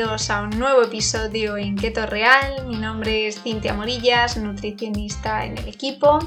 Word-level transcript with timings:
bienvenidos 0.00 0.30
a 0.30 0.40
un 0.40 0.58
nuevo 0.58 0.82
episodio 0.82 1.58
en 1.58 1.76
Keto 1.76 2.06
Real. 2.06 2.66
Mi 2.66 2.76
nombre 2.76 3.26
es 3.26 3.42
Cintia 3.42 3.74
Morillas, 3.74 4.38
nutricionista 4.38 5.44
en 5.44 5.58
el 5.58 5.68
equipo, 5.68 6.20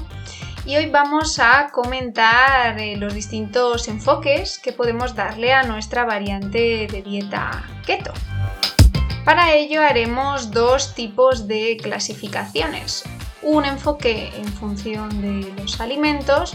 y 0.64 0.76
hoy 0.76 0.86
vamos 0.90 1.40
a 1.40 1.70
comentar 1.72 2.78
eh, 2.78 2.96
los 2.96 3.14
distintos 3.14 3.88
enfoques 3.88 4.60
que 4.60 4.70
podemos 4.70 5.16
darle 5.16 5.52
a 5.52 5.64
nuestra 5.64 6.04
variante 6.04 6.86
de 6.86 7.02
dieta 7.02 7.64
keto. 7.84 8.12
Para 9.24 9.52
ello 9.52 9.82
haremos 9.82 10.52
dos 10.52 10.94
tipos 10.94 11.48
de 11.48 11.76
clasificaciones, 11.82 13.02
un 13.42 13.64
enfoque 13.64 14.30
en 14.36 14.46
función 14.52 15.20
de 15.20 15.52
los 15.60 15.80
alimentos 15.80 16.54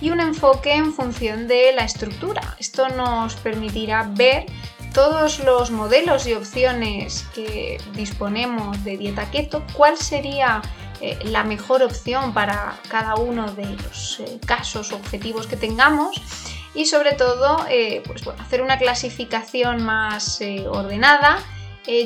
y 0.00 0.08
un 0.08 0.20
enfoque 0.20 0.74
en 0.74 0.94
función 0.94 1.46
de 1.46 1.74
la 1.74 1.84
estructura. 1.84 2.56
Esto 2.58 2.88
nos 2.88 3.34
permitirá 3.34 4.08
ver 4.14 4.46
todos 4.94 5.40
los 5.40 5.72
modelos 5.72 6.26
y 6.26 6.34
opciones 6.34 7.26
que 7.34 7.78
disponemos 7.94 8.82
de 8.84 8.96
dieta 8.96 9.28
keto, 9.30 9.64
cuál 9.74 9.98
sería 9.98 10.62
eh, 11.00 11.18
la 11.24 11.42
mejor 11.42 11.82
opción 11.82 12.32
para 12.32 12.78
cada 12.88 13.16
uno 13.16 13.52
de 13.52 13.66
los 13.66 14.20
eh, 14.20 14.38
casos 14.46 14.92
objetivos 14.92 15.48
que 15.48 15.56
tengamos 15.56 16.22
y 16.74 16.86
sobre 16.86 17.12
todo 17.12 17.66
eh, 17.68 18.02
pues, 18.06 18.26
hacer 18.38 18.62
una 18.62 18.78
clasificación 18.78 19.82
más 19.84 20.40
ordenada 20.70 21.38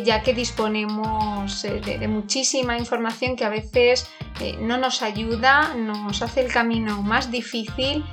ya 0.05 0.25
que 0.25 0.35
disponemos 0.35 1.63
de, 1.63 2.09
muchísima 2.09 2.77
información 2.77 3.37
que 3.37 3.45
a 3.45 3.49
veces 3.49 4.11
no 4.59 4.77
nos 4.77 5.03
ayuda, 5.03 5.73
nos 5.77 6.21
hace 6.21 6.41
el 6.41 6.53
camino 6.53 7.01
más 7.01 7.31
difícil 7.31 8.05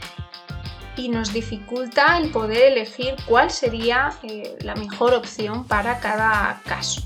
y 0.96 1.10
nos 1.10 1.34
dificulta 1.34 2.18
el 2.18 2.32
poder 2.32 2.72
elegir 2.72 3.16
cuál 3.28 3.52
sería 3.52 4.12
eh, 4.24 4.58
la 4.62 4.76
mejor 4.76 5.14
opción 5.14 5.68
para 5.68 6.00
cada 6.00 6.62
caso. 6.66 7.02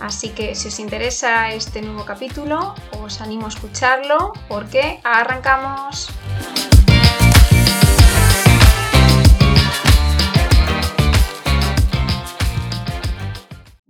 Así 0.00 0.30
que 0.30 0.54
si 0.54 0.68
os 0.68 0.80
interesa 0.80 1.52
este 1.52 1.80
nuevo 1.80 2.04
capítulo, 2.04 2.74
os 3.00 3.20
animo 3.20 3.46
a 3.46 3.48
escucharlo 3.50 4.32
porque 4.48 5.00
arrancamos. 5.04 6.08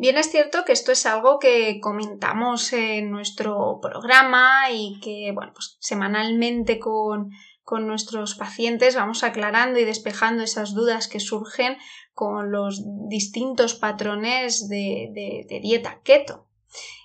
Bien 0.03 0.19
es 0.19 0.33
cierto 0.33 0.65
que 0.67 0.73
esto 0.73 0.91
es 0.91 1.07
algo 1.07 1.39
que 1.39 1.79
comentamos 1.81 2.73
en 2.73 3.13
nuestro 3.13 3.79
programa 3.81 4.69
y 4.69 4.99
que, 5.01 5.31
bueno, 5.33 5.53
pues 5.55 5.77
semanalmente 5.79 6.81
con, 6.81 7.31
con 7.65 7.87
nuestros 7.87 8.35
pacientes, 8.35 8.97
vamos 8.97 9.23
aclarando 9.23 9.79
y 9.79 9.85
despejando 9.85 10.43
esas 10.43 10.75
dudas 10.75 11.09
que 11.09 11.21
surgen 11.21 11.77
con 12.15 12.51
los 12.51 12.83
distintos 13.09 13.75
patrones 13.75 14.69
de, 14.69 15.47
dieta 15.63 16.01
keto. 16.03 16.47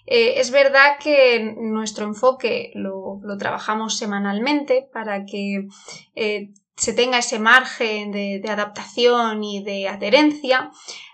Eh, 0.06 0.40
es 0.40 0.52
verdad 0.52 0.98
que 1.00 1.56
nuestro 1.58 2.06
enfoque 2.06 2.72
lo, 2.74 3.20
trabajamos 3.38 3.98
semanalmente 3.98 4.88
para 4.92 5.26
que 5.26 5.68
eh, 6.16 6.50
se 6.76 6.94
tenga 6.94 7.20
ese 7.20 7.40
margen 7.40 8.12
de, 8.12 8.40
de 8.42 8.50
adaptación 8.50 9.44
y 9.44 9.64
de 9.64 9.90
adherencia, 9.90 10.72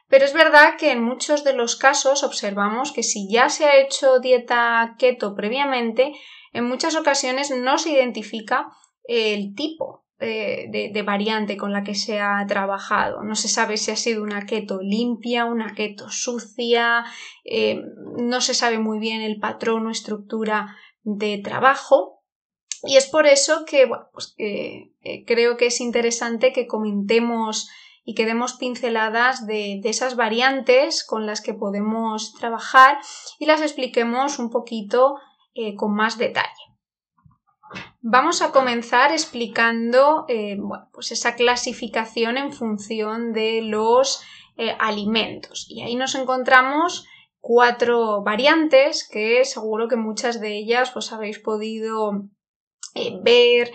pero 0.07 0.25
es 0.25 0.33
verdad 0.33 0.75
que 0.77 0.91
en 0.91 1.03
muchos 1.03 1.43
de 1.43 1.53
los 1.53 1.75
casos 1.75 2.23
observamos 2.23 2.91
que 2.91 3.01
si 3.01 3.27
ya 3.31 3.49
se 3.49 3.65
ha 3.65 3.77
hecho 3.77 4.19
dieta 4.19 4.95
keto 4.99 5.33
previamente, 5.33 6.13
en 6.53 6.65
muchas 6.65 6.95
ocasiones 6.95 7.49
no 7.49 7.79
se 7.79 7.93
identifica 7.93 8.69
el 9.05 9.53
tipo 9.55 10.03
eh, 10.25 10.69
de, 10.69 11.01
variante 11.01 11.57
con 11.57 11.73
la 11.73 11.83
que 11.83 11.95
se 11.95 12.21
ha 12.21 12.45
trabajado. 12.47 13.23
No 13.23 13.35
se 13.35 13.49
sabe 13.49 13.75
si 13.75 13.91
ha 13.91 13.97
sido 13.97 14.23
una 14.23 14.45
keto 14.45 14.79
limpia, 14.81 15.43
una 15.43 15.73
keto 15.73 16.09
sucia, 16.09 17.03
eh, 17.43 17.81
no 18.17 18.39
se 18.39 18.53
sabe 18.53 18.79
muy 18.79 18.99
bien 18.99 19.21
el 19.21 19.39
patrón 19.39 19.85
o 19.85 19.91
estructura 19.91 20.77
de 21.01 21.39
trabajo. 21.39 22.21
Y 22.83 22.95
es 22.95 23.07
por 23.07 23.27
eso 23.27 23.65
que 23.65 23.89
pues, 24.13 24.33
eh, 24.37 24.93
creo 25.25 25.57
que 25.57 25.65
es 25.65 25.81
interesante 25.81 26.53
que 26.53 26.67
comentemos 26.67 27.69
y 28.05 28.15
que 28.15 28.25
demos 28.25 28.53
pinceladas 28.53 29.45
de, 29.45 29.81
esas 29.83 30.15
variantes 30.15 31.03
con 31.03 31.25
las 31.25 31.41
que 31.41 31.53
podemos 31.53 32.33
trabajar 32.33 32.97
y 33.39 33.45
las 33.45 33.61
expliquemos 33.61 34.39
un 34.39 34.49
poquito 34.49 35.15
con 35.77 35.93
más 35.93 36.17
detalle. 36.17 36.62
Vamos 38.05 38.41
a 38.41 38.51
comenzar 38.51 39.13
explicando 39.13 40.25
eh, 40.27 40.57
pues 40.91 41.13
esa 41.13 41.35
clasificación 41.35 42.37
en 42.37 42.51
función 42.51 43.31
de 43.31 43.61
los 43.61 44.21
eh, 44.57 44.75
alimentos. 44.77 45.67
Y 45.69 45.83
ahí 45.83 45.95
nos 45.95 46.13
encontramos 46.15 47.05
cuatro 47.39 48.21
variantes 48.21 49.07
que 49.09 49.45
seguro 49.45 49.87
que 49.87 49.95
muchas 49.95 50.41
de 50.41 50.57
ellas 50.57 50.91
pues 50.91 51.13
habéis 51.13 51.39
podido 51.39 52.25
eh, 52.93 53.17
ver 53.23 53.71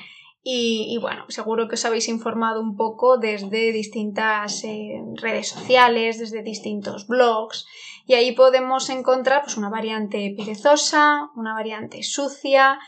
y, 0.50 0.99
bueno, 1.00 1.25
seguro 1.28 1.69
que 1.69 1.75
os 1.75 1.84
habéis 1.84 2.09
informado 2.09 2.61
un 2.61 2.77
poco 2.77 3.19
desde 3.19 3.72
distintas 3.72 4.62
redes 5.21 5.49
sociales, 5.49 6.19
desde 6.19 6.43
distintos 6.43 7.06
blogs 7.06 7.67
y 8.06 8.15
ahí 8.15 8.33
podemos 8.33 8.88
encontrar 8.88 9.43
pues, 9.43 9.59
una 9.59 9.69
variante 9.69 10.34
perezosa, 10.37 11.31
una 11.34 11.53
variante 11.53 12.03
sucia, 12.03 12.78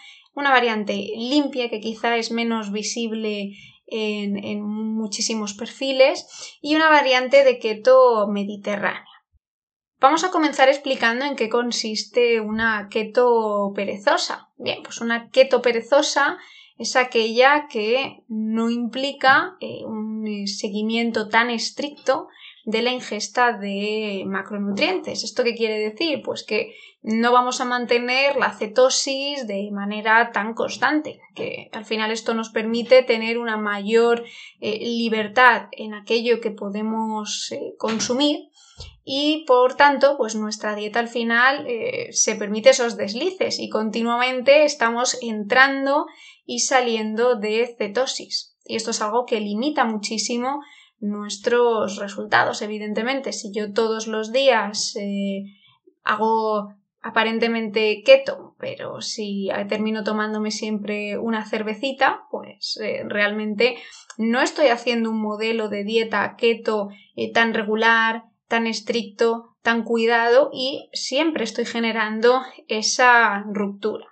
una 0.41 0.51
variante 0.51 0.95
limpia 1.17 1.69
que 1.69 1.81
quizá 1.81 2.17
es 2.17 2.31
menos 2.33 2.73
visible 2.73 3.53
en, 3.87 4.63
muchísimos 4.63 5.55
perfiles 5.55 6.27
y 6.61 6.77
una 6.77 6.89
variante 6.89 7.45
de 7.45 7.59
keto 7.59 8.27
mediterránea. 8.29 9.05
Vamos 9.99 10.25
a 10.25 10.31
comenzar 10.31 10.69
explicando 10.69 11.25
en 11.25 11.37
qué 11.37 11.49
consiste 11.49 12.41
una 12.41 12.89
keto 12.91 13.73
perezosa. 13.75 14.49
Bien, 14.57 14.83
pues 14.83 15.01
una 15.01 15.31
keto 15.31 15.61
perezosa 15.63 16.39
es 16.79 16.97
aquella 16.97 17.67
que 17.71 18.25
no 18.29 18.71
implica 18.71 19.57
eh, 19.61 19.85
un 19.85 20.47
seguimiento 20.47 21.29
tan 21.29 21.51
estricto 21.51 22.29
de 22.71 22.83
la 22.83 22.93
ingesta 22.93 23.53
de 23.53 24.25
macronutrientes. 24.27 25.25
¿Esto 25.25 25.45
qué 25.45 25.55
quiere 25.55 25.79
decir? 25.79 26.23
Pues 26.25 26.45
que 26.45 26.75
no 27.03 27.33
vamos 27.33 27.61
a 27.61 27.65
mantener 27.65 28.37
la 28.37 28.53
cetosis 28.53 29.47
de 29.47 29.71
manera 29.73 30.33
tan 30.33 30.55
constante, 30.55 31.21
que 31.35 31.71
al 31.73 31.85
final 31.85 32.11
esto 32.11 32.35
nos 32.35 32.51
permite 32.51 33.03
tener 33.03 33.39
una 33.39 33.57
mayor 33.57 34.25
eh, 34.61 34.79
libertad 34.81 35.69
en 35.73 35.95
aquello 35.95 36.41
que 36.41 36.51
podemos 36.51 37.51
eh, 37.53 37.75
consumir 37.79 38.51
y 39.03 39.45
por 39.47 39.77
tanto 39.77 40.17
pues 40.19 40.35
nuestra 40.35 40.75
dieta 40.75 41.01
al 41.01 41.09
final 41.09 41.65
eh, 41.67 42.13
se 42.13 42.35
permite 42.37 42.71
esos 42.71 42.99
deslices 42.99 43.59
y 43.59 43.71
continuamente 43.71 44.65
estamos 44.65 45.19
entrando 45.23 46.07
y 46.45 46.61
saliendo 46.61 47.35
de 47.35 47.75
cetosis 47.79 48.57
y 48.65 48.77
esto 48.77 48.91
es 48.91 49.01
algo 49.01 49.25
que 49.27 49.41
limita 49.41 49.85
muchísimo 49.85 50.61
nuestros 51.01 51.97
resultados 51.97 52.63
evidentemente 52.63 53.33
si 53.33 53.53
yo 53.53 53.73
todos 53.73 54.07
los 54.07 54.33
días 54.33 54.95
hago 56.05 56.75
aparentemente 57.03 58.03
keto, 58.05 58.55
pero 58.59 59.01
si 59.01 59.49
termino 59.69 60.05
tomándome 60.05 60.51
siempre 60.51 61.19
una 61.19 61.47
cervecita, 61.47 62.25
pues 62.31 62.79
eh, 62.83 63.03
realmente 63.07 63.77
no 64.19 64.43
estoy 64.43 64.69
haciendo 64.69 65.11
un 65.11 65.21
modelo 65.21 65.69
de 65.69 65.85
dieta 65.85 66.37
keto 66.37 66.91
eh, 67.17 67.33
tan 67.33 67.55
regular, 67.55 68.25
tan 68.49 68.67
estricto, 68.67 69.57
tan 69.63 69.83
cuidado 69.83 70.51
y 70.53 70.91
siempre 70.93 71.45
estoy 71.45 71.65
generando 71.65 72.43
esa 72.69 73.45
ruptura. 73.51 74.07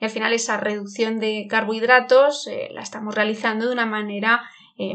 Y 0.00 0.04
al 0.04 0.10
final 0.10 0.32
esa 0.32 0.56
reducción 0.58 1.18
de 1.18 1.46
carbohidratos 1.48 2.46
eh, 2.46 2.68
la 2.72 2.82
estamos 2.82 3.14
realizando 3.14 3.66
de 3.66 3.72
una 3.72 3.86
manera 3.86 4.42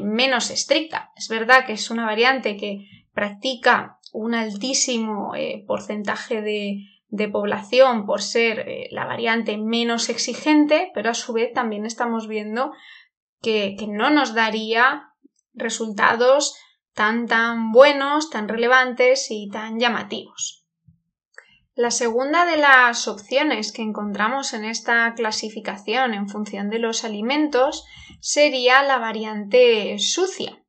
menos 0.01 0.50
estricta. 0.50 1.12
Es 1.15 1.27
verdad 1.27 1.65
que 1.65 1.74
es 1.74 1.89
una 1.91 2.06
variante 2.06 2.57
que 2.57 2.88
practica 3.13 4.00
un 4.12 4.33
altísimo 4.33 5.33
porcentaje 5.68 6.41
de, 6.41 6.85
de 7.13 7.30
población 7.30 8.07
por 8.07 8.24
ser 8.24 8.68
eh, 8.68 8.88
la 8.89 9.06
variante 9.06 9.56
menos 9.59 10.09
exigente, 10.09 10.91
pero 10.95 11.12
a 11.12 11.13
su 11.13 11.31
vez 11.31 11.53
también 11.53 11.85
estamos 11.85 12.27
viendo 12.27 12.71
que, 13.39 13.77
no 13.88 14.09
nos 14.09 14.33
daría 14.33 15.12
resultados 15.53 16.56
tan 16.95 17.27
tan 17.27 17.71
buenos, 17.71 18.31
tan 18.31 18.47
relevantes 18.47 19.27
y 19.30 19.47
tan 19.51 19.80
llamativos. 19.80 20.62
La 21.75 21.90
segunda 21.90 22.46
de 22.46 22.58
las 22.58 23.08
opciones 23.08 23.72
que 23.72 23.81
encontramos 23.81 24.54
en 24.54 24.64
esta 24.64 25.12
clasificación 25.16 26.14
en 26.14 26.30
función 26.30 26.70
de 26.70 26.78
los 26.78 27.04
alimentos 27.04 27.86
sería 28.20 28.84
la 28.84 29.00
variante 29.00 29.98
sucia. 29.98 30.64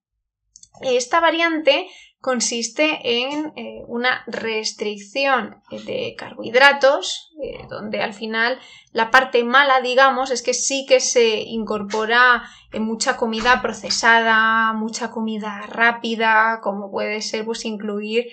Esta 0.81 1.21
variante 1.21 1.89
consiste 2.25 3.01
en 3.03 3.53
eh, 3.55 3.83
una 3.87 4.25
restricción 4.27 5.61
de 5.71 6.15
carbohidratos, 6.17 7.31
eh, 7.43 7.67
donde 7.69 8.01
al 8.01 8.15
final 8.15 8.59
la 8.93 9.11
parte 9.11 9.45
mala, 9.45 9.83
digamos, 9.83 10.31
es 10.31 10.41
que 10.41 10.55
sí 10.55 10.87
que 10.89 11.01
se 11.01 11.43
incorpora 11.43 12.43
en 12.73 12.83
mucha 12.87 13.19
comida 13.19 13.61
procesada, 13.61 14.73
mucha 14.73 15.11
comida 15.11 15.67
rápida, 15.69 16.61
como 16.63 16.91
puede 16.91 17.21
ser 17.21 17.45
pues 17.45 17.67
incluir 17.67 18.29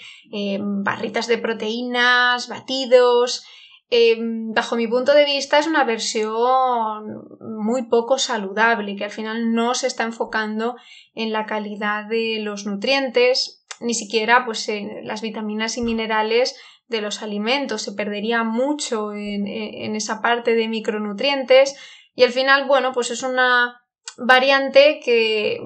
barritas 0.59 1.27
de 1.27 1.37
proteínas, 1.37 2.47
batidos, 2.47 3.45
Em, 3.93 4.53
bajo 4.53 4.77
mi 4.77 4.87
punto 4.87 5.13
de 5.13 5.25
vista 5.25 5.59
es 5.59 5.67
una 5.67 5.83
versión 5.83 7.27
muy 7.41 7.89
poco 7.89 8.17
saludable 8.17 8.95
que 8.95 9.03
al 9.03 9.11
final 9.11 9.53
no 9.53 9.75
se 9.75 9.87
está 9.87 10.03
enfocando 10.03 10.77
en 11.13 11.33
la 11.33 11.45
calidad 11.45 12.05
de 12.05 12.37
los 12.39 12.65
nutrientes 12.65 13.60
ni 13.81 13.93
siquiera 13.93 14.45
pues 14.45 14.67
en 14.69 15.05
las 15.05 15.21
vitaminas 15.21 15.77
y 15.77 15.81
minerales 15.81 16.55
de 16.87 17.01
los 17.01 17.21
alimentos 17.21 17.81
se 17.81 17.93
perdería 17.93 18.43
mucho 18.43 19.13
en, 19.13 19.47
en 19.47 19.95
esa 19.95 20.21
parte 20.21 20.55
de 20.55 20.67
micronutrientes 20.67 21.75
y 22.15 22.23
al 22.23 22.31
final 22.31 22.67
bueno 22.67 22.91
pues 22.93 23.11
es 23.11 23.23
una 23.23 23.81
variante 24.17 24.99
que 25.03 25.59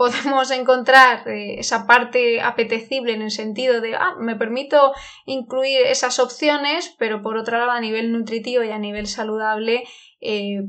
podemos 0.00 0.50
encontrar 0.50 1.28
eh, 1.28 1.56
esa 1.58 1.86
parte 1.86 2.40
apetecible 2.40 3.12
en 3.12 3.20
el 3.20 3.30
sentido 3.30 3.82
de, 3.82 3.96
ah, 3.96 4.14
me 4.18 4.34
permito 4.34 4.94
incluir 5.26 5.82
esas 5.82 6.18
opciones, 6.18 6.96
pero 6.98 7.20
por 7.20 7.36
otro 7.36 7.58
lado 7.58 7.72
a 7.72 7.80
nivel 7.80 8.10
nutritivo 8.10 8.62
y 8.64 8.70
a 8.70 8.78
nivel 8.78 9.06
saludable, 9.06 9.84
eh, 10.22 10.62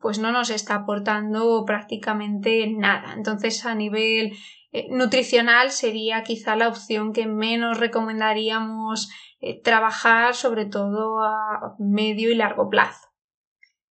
pues 0.00 0.18
no 0.18 0.32
nos 0.32 0.50
está 0.50 0.74
aportando 0.74 1.62
prácticamente 1.64 2.66
nada. 2.76 3.14
Entonces 3.16 3.64
a 3.66 3.76
nivel 3.76 4.32
eh, 4.72 4.86
nutricional 4.90 5.70
sería 5.70 6.22
quizá 6.22 6.56
la 6.56 6.68
opción 6.68 7.12
que 7.12 7.26
menos 7.26 7.78
recomendaríamos 7.78 9.10
trabajar, 9.64 10.36
sobre 10.36 10.66
todo 10.66 11.20
a 11.20 11.74
medio 11.80 12.30
y 12.30 12.36
largo 12.36 12.70
plazo. 12.70 13.08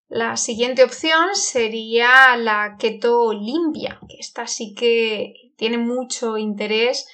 La 0.08 0.36
siguiente 0.38 0.84
opción 0.84 1.36
sería 1.36 2.36
la 2.38 2.78
keto 2.80 3.34
limpia, 3.34 4.00
que 4.08 4.16
esta 4.18 4.48
sí 4.48 4.74
que 4.74 5.34
tiene 5.58 5.78
mucho 5.78 6.38
interés 6.38 7.08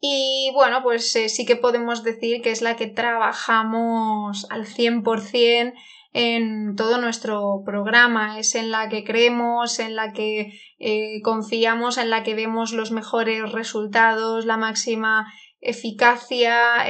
y 0.00 0.50
bueno, 0.54 0.82
pues 0.82 1.16
eh, 1.16 1.28
sí 1.28 1.46
que 1.46 1.56
podemos 1.56 2.04
decir 2.04 2.42
que 2.42 2.50
es 2.50 2.62
la 2.62 2.76
que 2.76 2.86
trabajamos 2.86 4.46
al 4.50 4.66
100% 4.66 5.72
en 6.18 6.76
todo 6.76 6.96
nuestro 6.96 7.62
programa, 7.62 8.38
es 8.38 8.54
en 8.54 8.70
la 8.70 8.88
que 8.88 9.04
creemos, 9.04 9.78
en 9.80 9.96
la 9.96 10.14
que 10.14 10.58
eh, 10.78 11.20
confiamos, 11.22 11.98
en 11.98 12.08
la 12.08 12.22
que 12.22 12.34
vemos 12.34 12.72
los 12.72 12.90
mejores 12.90 13.52
resultados, 13.52 14.46
la 14.46 14.56
máxima 14.56 15.30
eficacia, 15.60 16.86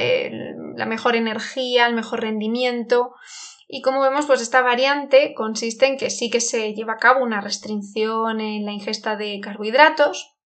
la 0.77 0.85
mejor 0.85 1.17
energía, 1.17 1.87
el 1.87 1.93
mejor 1.93 2.21
rendimiento. 2.21 3.15
Y 3.67 3.81
como 3.81 3.99
vemos, 3.99 4.25
pues 4.27 4.41
esta 4.41 4.61
variante 4.61 5.33
consiste 5.35 5.87
en 5.87 5.97
que 5.97 6.09
sí 6.09 6.29
que 6.29 6.39
se 6.39 6.73
lleva 6.73 6.93
a 6.93 6.97
cabo 6.97 7.21
una 7.21 7.41
restricción 7.41 8.39
en 8.39 8.65
la 8.65 8.71
ingesta 8.71 9.17
de 9.17 9.41
carbohidratos 9.41 10.37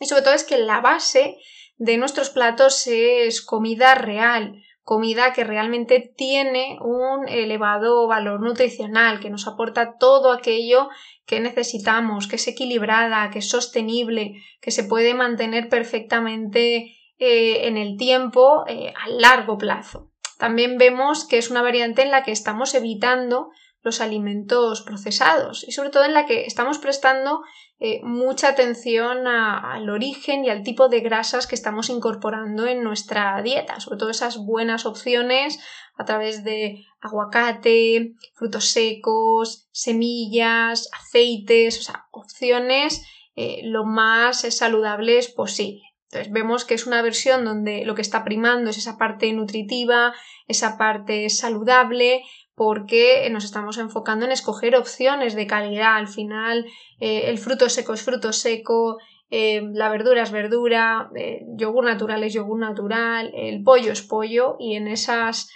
y 0.00 0.06
sobre 0.06 0.22
todo 0.22 0.32
es 0.32 0.44
que 0.44 0.56
la 0.56 0.80
base 0.80 1.36
de 1.76 1.98
nuestros 1.98 2.30
platos 2.30 2.86
es 2.86 3.42
comida 3.42 3.94
real, 3.94 4.54
comida 4.82 5.32
que 5.32 5.44
realmente 5.44 6.12
tiene 6.16 6.78
un 6.80 7.28
elevado 7.28 8.06
valor 8.06 8.40
nutricional, 8.40 9.20
que 9.20 9.30
nos 9.30 9.46
aporta 9.46 9.96
todo 9.98 10.32
aquello 10.32 10.88
que 11.24 11.40
necesitamos, 11.40 12.26
que 12.26 12.36
es 12.36 12.48
equilibrada, 12.48 13.30
que 13.30 13.38
es 13.38 13.48
sostenible, 13.48 14.34
que 14.60 14.72
se 14.72 14.84
puede 14.84 15.14
mantener 15.14 15.68
perfectamente 15.68 16.96
eh, 17.18 17.68
en 17.68 17.76
el 17.76 17.96
tiempo 17.96 18.64
eh, 18.66 18.92
a 18.96 19.08
largo 19.08 19.56
plazo. 19.56 20.10
También 20.38 20.78
vemos 20.78 21.24
que 21.24 21.38
es 21.38 21.50
una 21.50 21.62
variante 21.62 22.02
en 22.02 22.10
la 22.10 22.24
que 22.24 22.32
estamos 22.32 22.74
evitando 22.74 23.50
los 23.82 24.00
alimentos 24.00 24.82
procesados 24.82 25.64
y 25.66 25.72
sobre 25.72 25.90
todo 25.90 26.04
en 26.04 26.14
la 26.14 26.26
que 26.26 26.46
estamos 26.46 26.78
prestando 26.78 27.42
eh, 27.84 28.00
mucha 28.04 28.50
atención 28.50 29.26
al 29.26 29.90
origen 29.90 30.44
y 30.44 30.50
al 30.50 30.62
tipo 30.62 30.88
de 30.88 31.00
grasas 31.00 31.48
que 31.48 31.56
estamos 31.56 31.90
incorporando 31.90 32.64
en 32.68 32.84
nuestra 32.84 33.42
dieta, 33.42 33.80
sobre 33.80 33.98
todo 33.98 34.10
esas 34.10 34.38
buenas 34.38 34.86
opciones 34.86 35.58
a 35.98 36.04
través 36.04 36.44
de 36.44 36.84
aguacate, 37.00 38.12
frutos 38.34 38.66
secos, 38.66 39.66
semillas, 39.72 40.90
aceites, 40.96 41.80
o 41.80 41.82
sea, 41.82 42.06
opciones 42.12 43.04
eh, 43.34 43.62
lo 43.64 43.84
más 43.84 44.42
saludables 44.42 45.26
posible. 45.26 45.82
Entonces 46.04 46.32
vemos 46.32 46.64
que 46.64 46.74
es 46.74 46.86
una 46.86 47.02
versión 47.02 47.44
donde 47.44 47.84
lo 47.84 47.96
que 47.96 48.02
está 48.02 48.22
primando 48.22 48.70
es 48.70 48.78
esa 48.78 48.96
parte 48.96 49.32
nutritiva, 49.32 50.14
esa 50.46 50.78
parte 50.78 51.28
saludable, 51.30 52.22
porque 52.54 53.28
nos 53.30 53.44
estamos 53.44 53.78
enfocando 53.78 54.24
en 54.24 54.32
escoger 54.32 54.76
opciones 54.76 55.34
de 55.34 55.46
calidad. 55.46 55.96
Al 55.96 56.08
final, 56.08 56.66
eh, 57.00 57.24
el 57.26 57.38
fruto 57.38 57.68
seco 57.68 57.94
es 57.94 58.02
fruto 58.02 58.32
seco, 58.32 58.98
eh, 59.30 59.62
la 59.72 59.88
verdura 59.88 60.22
es 60.22 60.30
verdura, 60.30 61.10
eh, 61.16 61.40
yogur 61.56 61.84
natural 61.84 62.22
es 62.24 62.34
yogur 62.34 62.58
natural, 62.58 63.32
el 63.34 63.62
pollo 63.62 63.92
es 63.92 64.02
pollo 64.02 64.56
y 64.58 64.76
en 64.76 64.88
esas 64.88 65.50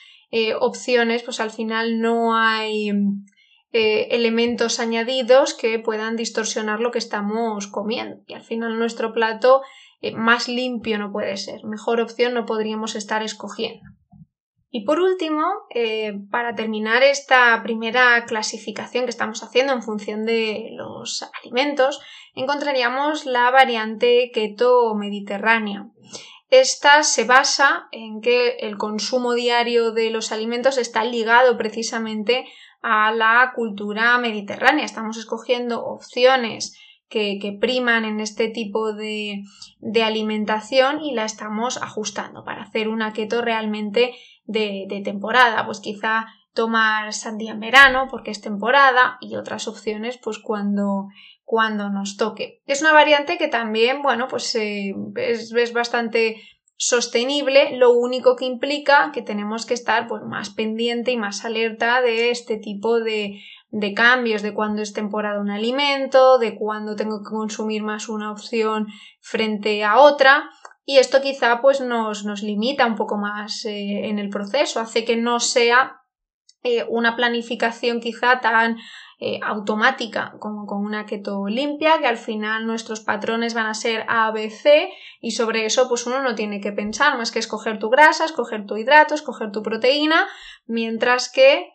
opciones 0.61 1.23
pues 1.23 1.41
al 1.41 1.51
final 1.51 1.99
no 1.99 2.37
hay 2.37 2.91
elementos 3.73 4.81
añadidos 4.81 5.55
que 5.55 5.79
puedan 5.79 6.17
distorsionar 6.17 6.81
lo 6.81 6.91
que 6.91 6.99
estamos 6.99 7.69
comiendo 7.69 8.19
y 8.27 8.35
al 8.35 8.43
final 8.43 8.79
nuestro 8.79 9.15
plato 9.15 9.63
más 10.15 10.49
limpio 10.49 10.99
no 10.99 11.11
puede 11.11 11.39
ser, 11.39 11.65
mejor 11.65 12.03
opción 12.03 12.35
no 12.35 12.45
podríamos 12.45 12.97
estar 12.97 13.23
escogiendo. 13.23 13.96
Y 14.77 14.83
por 14.83 15.01
último, 15.01 15.43
eh, 15.71 16.13
para 16.31 16.55
terminar 16.55 17.03
esta 17.03 17.63
primera 17.63 18.27
clasificación 18.27 19.05
que 19.05 19.11
estamos 19.11 19.43
haciendo 19.43 19.73
en 19.73 19.83
función 19.83 20.27
de 20.27 20.69
los 20.73 21.25
alimentos, 21.41 22.03
encontraríamos 22.35 23.25
la 23.25 23.51
variante 23.51 24.31
keto 24.35 24.95
mediterránea. 24.95 25.89
Esta 26.51 27.05
se 27.05 27.25
basa 27.25 27.89
en 27.91 28.21
que 28.21 28.57
el 28.59 28.77
consumo 28.77 29.33
diario 29.33 29.93
de 29.93 30.11
los 30.11 30.31
alimentos 30.31 30.77
está 30.77 31.05
ligado 31.05 31.57
precisamente 31.57 32.47
a 32.83 33.13
la 33.13 33.53
cultura 33.55 34.19
mediterránea. 34.19 34.85
Estamos 34.85 35.17
escogiendo 35.17 35.87
opciones 35.87 36.79
que, 37.09 37.57
priman 37.59 38.05
en 38.05 38.21
este 38.21 38.49
tipo 38.49 38.93
de, 38.93 39.43
de, 39.79 40.03
alimentación 40.03 41.01
y 41.01 41.15
la 41.15 41.25
estamos 41.25 41.81
ajustando 41.81 42.45
para 42.45 42.65
hacer 42.65 42.89
una 42.89 43.15
keto 43.15 43.41
realmente 43.41 44.15
de, 44.47 45.03
temporada. 45.05 45.65
Pues 45.67 45.81
quizá 45.81 46.27
tomar 46.55 47.13
sandía 47.13 47.53
en 47.53 47.61
verano 47.61 48.09
porque 48.11 48.31
es 48.31 48.41
temporada 48.41 49.19
y 49.21 49.37
otras 49.37 49.69
opciones 49.69 50.19
pues 50.19 50.39
cuando, 50.39 51.09
cuando 51.45 51.91
nos 51.91 52.17
toque. 52.17 52.63
Es 52.67 52.81
una 52.81 52.93
variante 52.93 53.39
que 53.39 53.49
también, 53.49 54.03
bueno, 54.03 54.27
pues 54.29 54.55
eh, 54.55 54.95
es, 55.17 55.53
es, 55.53 55.73
bastante 55.73 56.43
sostenible, 56.79 57.77
lo 57.77 57.93
único 57.93 58.37
que 58.37 58.45
implica 58.45 59.11
que 59.13 59.23
tenemos 59.23 59.65
que 59.65 59.75
estar 59.75 60.07
pues 60.09 60.23
más 60.23 60.51
pendiente 60.51 61.11
y 61.11 61.17
más 61.17 61.45
alerta 61.45 62.03
de 62.03 62.31
este 62.31 62.59
tipo 62.59 63.01
de, 63.01 63.41
de 63.71 63.95
cambios, 63.95 64.43
de 64.43 64.55
cuándo 64.55 64.83
es 64.83 64.93
temporada 64.93 65.41
un 65.41 65.51
alimento, 65.51 66.39
de 66.39 66.55
cuándo 66.57 66.97
tengo 66.97 67.23
que 67.23 67.31
consumir 67.31 67.83
más 67.83 68.09
una 68.09 68.31
opción 68.31 68.87
frente 69.21 69.85
a 69.85 69.99
otra. 69.99 70.51
Y 70.89 70.99
esto 70.99 71.21
quizá 71.21 71.61
pues 71.61 71.81
nos, 71.81 72.25
nos 72.25 72.43
limita 72.45 72.87
un 72.87 72.95
poco 72.95 73.17
más 73.17 73.65
eh, 73.65 74.07
en 74.07 74.21
el 74.21 74.31
proceso, 74.31 74.79
hace 74.79 75.05
que 75.05 75.17
no 75.17 75.41
sea 75.41 76.01
eh, 76.63 76.85
una 76.89 77.17
planificación 77.17 77.99
quizá 78.01 78.41
tan 78.41 78.77
eh, 79.19 79.41
automática 79.43 80.35
como 80.39 80.65
con 80.65 80.85
una 80.85 81.05
keto 81.05 81.49
limpia, 81.49 81.99
que 81.99 82.07
al 82.07 82.17
final 82.17 82.69
nuestros 82.69 83.01
patrones 83.01 83.53
van 83.53 83.67
a 83.67 83.75
ser 83.75 84.05
A, 84.07 84.31
B, 84.31 84.49
C 84.49 84.89
y 85.21 85.33
sobre 85.33 85.67
eso 85.67 85.89
pues 85.89 86.07
uno 86.07 86.23
no 86.23 86.37
tiene 86.37 86.61
que 86.61 86.71
pensar 86.71 87.19
más 87.19 87.33
que 87.33 87.41
escoger 87.41 87.81
tu 87.81 87.91
grasa, 87.91 88.25
escoger 88.25 88.65
tu 88.65 88.77
hidrato, 88.77 89.17
escoger 89.17 89.51
tu 89.51 89.63
proteína, 89.63 90.29
mientras 90.67 91.33
que 91.33 91.73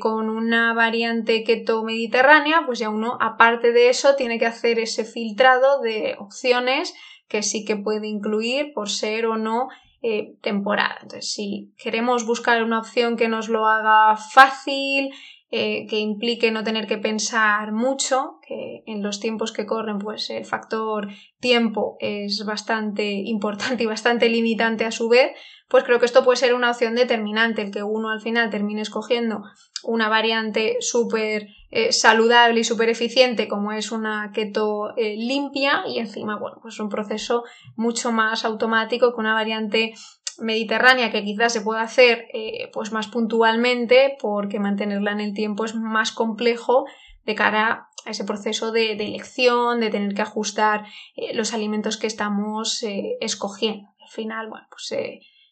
con 0.00 0.28
una 0.28 0.74
variante 0.74 1.44
keto 1.44 1.82
mediterránea, 1.82 2.64
pues 2.66 2.78
ya 2.78 2.90
uno, 2.90 3.16
aparte 3.22 3.72
de 3.72 3.88
eso, 3.88 4.16
tiene 4.16 4.38
que 4.38 4.44
hacer 4.44 4.78
ese 4.78 5.06
filtrado 5.06 5.80
de 5.80 6.14
opciones 6.18 6.92
que 7.32 7.42
sí 7.42 7.64
que 7.64 7.76
puede 7.76 8.08
incluir 8.08 8.74
por 8.74 8.90
ser 8.90 9.24
o 9.24 9.38
no 9.38 9.68
eh, 10.02 10.34
temporada. 10.42 10.98
Entonces, 11.00 11.32
si 11.32 11.72
queremos 11.78 12.26
buscar 12.26 12.62
una 12.62 12.78
opción 12.78 13.16
que 13.16 13.28
nos 13.28 13.48
lo 13.48 13.66
haga 13.66 14.18
fácil, 14.18 15.10
eh, 15.54 15.86
que 15.86 15.98
implique 15.98 16.50
no 16.50 16.64
tener 16.64 16.86
que 16.86 16.96
pensar 16.96 17.72
mucho, 17.72 18.38
que 18.48 18.82
en 18.86 19.02
los 19.02 19.20
tiempos 19.20 19.52
que 19.52 19.66
corren 19.66 19.98
pues 19.98 20.30
el 20.30 20.46
factor 20.46 21.08
tiempo 21.40 21.98
es 22.00 22.46
bastante 22.46 23.04
importante 23.26 23.82
y 23.82 23.86
bastante 23.86 24.30
limitante 24.30 24.86
a 24.86 24.90
su 24.90 25.10
vez, 25.10 25.32
pues 25.68 25.84
creo 25.84 25.98
que 25.98 26.06
esto 26.06 26.24
puede 26.24 26.38
ser 26.38 26.54
una 26.54 26.70
opción 26.70 26.94
determinante, 26.94 27.60
el 27.60 27.70
que 27.70 27.82
uno 27.82 28.08
al 28.08 28.22
final 28.22 28.48
termine 28.48 28.80
escogiendo 28.80 29.42
una 29.84 30.08
variante 30.08 30.78
súper 30.80 31.48
eh, 31.70 31.92
saludable 31.92 32.60
y 32.60 32.64
súper 32.64 32.88
eficiente 32.88 33.46
como 33.46 33.72
es 33.72 33.92
una 33.92 34.30
keto 34.32 34.96
eh, 34.96 35.16
limpia 35.18 35.82
y 35.86 35.98
encima, 35.98 36.38
bueno, 36.38 36.60
pues 36.62 36.80
un 36.80 36.88
proceso 36.88 37.44
mucho 37.76 38.10
más 38.10 38.46
automático 38.46 39.12
que 39.12 39.20
una 39.20 39.34
variante 39.34 39.92
mediterránea 40.38 41.10
que 41.10 41.24
quizás 41.24 41.52
se 41.52 41.60
pueda 41.60 41.82
hacer 41.82 42.26
eh, 42.32 42.70
pues 42.72 42.92
más 42.92 43.08
puntualmente 43.08 44.16
porque 44.20 44.58
mantenerla 44.58 45.12
en 45.12 45.20
el 45.20 45.34
tiempo 45.34 45.64
es 45.64 45.74
más 45.74 46.12
complejo 46.12 46.86
de 47.24 47.34
cara 47.34 47.88
a 48.04 48.10
ese 48.10 48.24
proceso 48.24 48.72
de, 48.72 48.92
elección, 48.92 49.80
de 49.80 49.90
tener 49.90 50.14
que 50.14 50.22
ajustar 50.22 50.84
eh, 51.16 51.34
los 51.34 51.54
alimentos 51.54 51.96
que 51.96 52.06
estamos 52.06 52.82
eh, 52.82 53.16
escogiendo. 53.20 53.88
Al 54.00 54.10
final, 54.10 54.48
bueno, 54.48 54.66
pues 54.68 54.92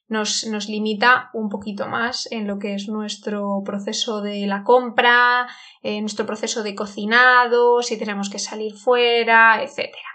nos, 0.08 0.44
nos, 0.46 0.68
limita 0.68 1.30
un 1.32 1.48
poquito 1.48 1.86
más 1.86 2.30
en 2.32 2.46
lo 2.46 2.58
que 2.58 2.74
es 2.74 2.88
nuestro 2.88 3.62
proceso 3.64 4.20
de 4.20 4.46
la 4.46 4.64
compra, 4.64 5.46
nuestro 5.82 6.26
proceso 6.26 6.64
de 6.64 6.74
cocinado, 6.74 7.80
si 7.82 7.96
tenemos 7.96 8.28
que 8.28 8.40
salir 8.40 8.74
fuera, 8.74 9.62
etcétera. 9.62 10.09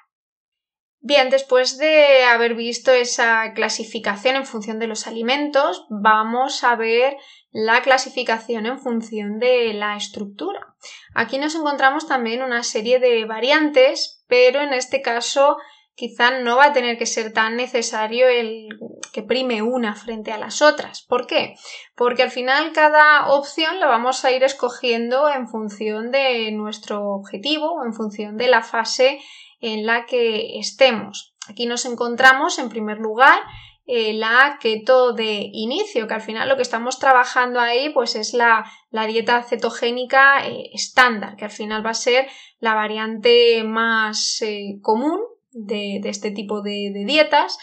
Bien, 1.07 1.29
después 1.29 1.77
de 1.77 2.23
haber 2.23 2.55
visto 2.55 2.91
esa 2.91 3.53
clasificación 3.53 4.37
en 4.37 4.45
función 4.47 4.79
de 4.79 4.87
los 4.87 5.05
alimentos, 5.05 5.85
vamos 5.87 6.63
a 6.63 6.75
ver 6.75 7.15
la 7.51 7.83
clasificación 7.83 8.65
en 8.65 8.79
función 8.79 9.37
de 9.37 9.71
la 9.75 9.97
estructura. 9.97 10.73
Aquí 11.13 11.37
nos 11.37 11.53
encontramos 11.53 12.07
también 12.07 12.41
una 12.41 12.63
serie 12.63 12.97
de 12.97 13.23
variantes, 13.25 14.23
pero 14.27 14.61
en 14.61 14.73
este 14.73 15.03
caso 15.03 15.57
quizá 15.93 16.39
no 16.39 16.57
va 16.57 16.65
a 16.65 16.73
tener 16.73 16.97
que 16.97 17.05
ser 17.05 17.31
tan 17.31 17.55
necesario 17.55 18.27
el 18.27 18.69
que 19.13 19.21
prime 19.21 19.61
una 19.61 19.93
frente 19.93 20.31
a 20.31 20.39
las 20.39 20.63
otras. 20.63 21.03
¿Por 21.03 21.27
qué? 21.27 21.53
Porque 21.95 22.23
al 22.23 22.31
final 22.31 22.71
cada 22.73 23.31
opción 23.31 23.79
la 23.79 23.85
vamos 23.85 24.25
a 24.25 24.31
ir 24.31 24.43
escogiendo 24.43 25.29
en 25.29 25.47
función 25.47 26.09
de 26.09 26.51
nuestro 26.51 27.11
objetivo 27.11 27.85
en 27.85 27.93
función 27.93 28.37
de 28.37 28.47
la 28.47 28.63
fase 28.63 29.19
en 29.65 29.85
la 29.85 30.05
que 30.05 30.59
estemos. 30.59 31.35
Aquí 31.49 31.65
nos 31.65 31.85
encontramos 31.85 32.59
en 32.59 32.69
primer 32.69 32.99
lugar 32.99 33.39
eh, 33.87 34.13
la 34.13 34.57
keto 34.61 35.13
de 35.13 35.49
inicio, 35.53 36.07
que 36.07 36.13
al 36.13 36.21
final 36.21 36.47
lo 36.47 36.55
que 36.55 36.61
estamos 36.61 36.99
trabajando 36.99 37.59
ahí 37.59 37.89
pues 37.89 38.15
es 38.15 38.33
la, 38.33 38.63
dieta 38.91 39.41
cetogénica 39.43 40.47
eh, 40.47 40.69
estándar, 40.73 41.35
que 41.35 41.45
al 41.45 41.51
final 41.51 41.83
va 41.83 41.91
a 41.91 41.95
ser 41.95 42.27
la 42.59 42.75
variante 42.75 43.63
más 43.63 44.39
eh, 44.41 44.77
común 44.81 45.19
de, 45.51 45.99
este 46.05 46.29
tipo 46.29 46.61
de, 46.61 46.91
de, 46.93 47.05
dietas, 47.05 47.57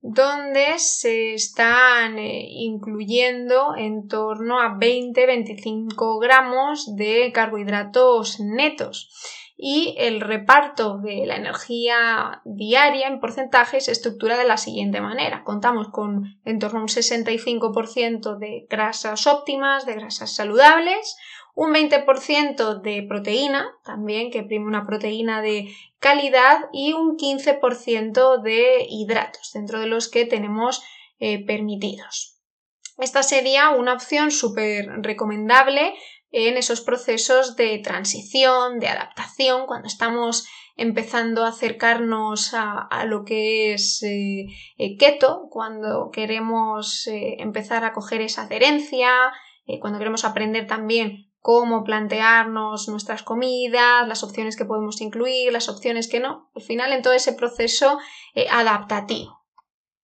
donde 0.00 0.78
se 0.78 1.32
están 1.34 2.18
incluyendo 2.18 3.74
en 3.76 4.06
torno 4.06 4.60
a 4.60 4.76
20-25 4.78 6.20
gramos 6.20 6.94
de 6.94 7.32
carbohidratos 7.32 8.38
netos 8.40 9.10
y 9.56 9.94
el 9.98 10.20
reparto 10.20 10.98
de 10.98 11.24
la 11.24 11.36
energía 11.36 12.42
diaria 12.44 13.08
en 13.08 13.20
porcentaje 13.20 13.80
se 13.80 13.92
estructura 13.92 14.36
de 14.36 14.46
la 14.46 14.58
siguiente 14.58 15.00
manera. 15.00 15.44
Contamos 15.44 15.88
con 15.88 16.38
en 16.44 16.58
torno 16.58 16.80
a 16.80 16.82
un 16.82 16.88
65% 16.88 18.36
de 18.38 18.66
grasas 18.68 19.26
óptimas, 19.26 19.86
de 19.86 19.94
grasas 19.94 20.34
saludables, 20.34 21.16
un 21.54 21.72
20% 21.72 22.82
de 22.82 23.02
proteína, 23.08 23.66
también 23.82 24.30
que 24.30 24.42
prime 24.42 24.66
una 24.66 24.86
proteína 24.86 25.40
de 25.40 25.74
calidad, 25.98 26.68
y 26.70 26.92
un 26.92 27.16
15% 27.16 28.42
de 28.42 28.86
hidratos, 28.90 29.52
dentro 29.54 29.80
de 29.80 29.86
los 29.86 30.10
que 30.10 30.26
tenemos 30.26 30.82
eh, 31.18 31.46
permitidos. 31.46 32.36
Esta 32.98 33.22
sería 33.22 33.70
una 33.70 33.94
opción 33.94 34.30
súper 34.30 34.86
recomendable 35.02 35.94
en 36.38 36.58
esos 36.58 36.82
procesos 36.82 37.56
de 37.56 37.78
transición, 37.78 38.78
de 38.78 38.88
adaptación, 38.88 39.66
cuando 39.66 39.88
estamos 39.88 40.46
empezando 40.76 41.44
a 41.44 41.48
acercarnos 41.48 42.52
a, 42.52 43.04
lo 43.06 43.24
que 43.24 43.72
es 43.72 44.02
eh, 44.02 44.44
eh, 44.76 44.98
keto, 44.98 45.48
cuando 45.48 46.10
queremos 46.12 47.06
eh, 47.06 47.36
empezar 47.38 47.86
a 47.86 47.94
coger 47.94 48.20
esa 48.20 48.42
adherencia, 48.42 49.32
cuando 49.80 49.98
queremos 49.98 50.26
aprender 50.26 50.66
también 50.66 51.32
cómo 51.40 51.84
plantearnos 51.84 52.86
nuestras 52.88 53.22
comidas, 53.22 54.06
las 54.06 54.22
opciones 54.22 54.56
que 54.56 54.66
podemos 54.66 55.00
incluir, 55.00 55.52
las 55.52 55.70
opciones 55.70 56.06
que 56.06 56.20
no, 56.20 56.50
al 56.54 56.62
final 56.62 56.92
en 56.92 57.00
todo 57.00 57.14
ese 57.14 57.32
proceso 57.32 57.98
adaptativo. 58.50 59.40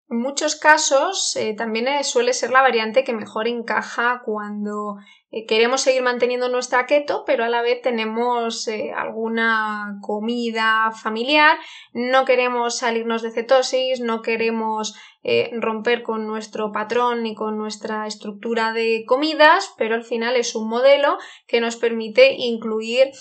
En 0.09 0.17
muchos 0.17 0.55
casos 0.55 1.37
también 1.57 2.03
suele 2.03 2.33
ser 2.33 2.49
la 2.49 2.61
variante 2.61 3.03
que 3.03 3.13
mejor 3.13 3.47
encaja 3.47 4.23
cuando 4.25 4.95
eh, 5.31 5.45
queremos 5.45 5.81
seguir 5.81 6.01
manteniendo 6.01 6.49
nuestra 6.49 6.85
keto, 6.85 7.23
pero 7.25 7.45
a 7.45 7.49
la 7.49 7.61
vez 7.61 7.81
tenemos 7.81 8.67
eh, 8.67 8.91
alguna 8.95 9.97
comida 10.01 10.91
familiar, 10.91 11.57
no 11.93 12.25
queremos 12.25 12.77
salirnos 12.77 13.21
de 13.21 13.31
cetosis, 13.31 14.01
no 14.01 14.21
queremos 14.21 14.93
eh, 15.23 15.49
romper 15.53 16.03
con 16.03 16.27
nuestro 16.27 16.71
patrón 16.71 17.23
ni 17.23 17.33
con 17.33 17.57
nuestra 17.57 18.07
estructura 18.07 18.73
de 18.73 19.05
comidas, 19.07 19.73
pero 19.77 19.95
al 19.95 20.03
final 20.03 20.35
es 20.35 20.53
un 20.55 20.67
modelo 20.67 21.17
que 21.47 21.61
nos 21.61 21.77
permite 21.77 22.33
incluir 22.33 23.11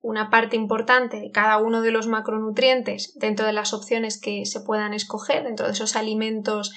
una 0.00 0.30
parte 0.30 0.56
importante 0.56 1.18
de 1.18 1.30
cada 1.30 1.58
uno 1.58 1.82
de 1.82 1.90
los 1.90 2.06
macronutrientes 2.06 3.14
dentro 3.18 3.46
de 3.46 3.52
las 3.52 3.74
opciones 3.74 4.20
que 4.20 4.46
se 4.46 4.60
puedan 4.60 4.94
escoger, 4.94 5.44
dentro 5.44 5.66
de 5.66 5.72
esos 5.72 5.96
alimentos 5.96 6.72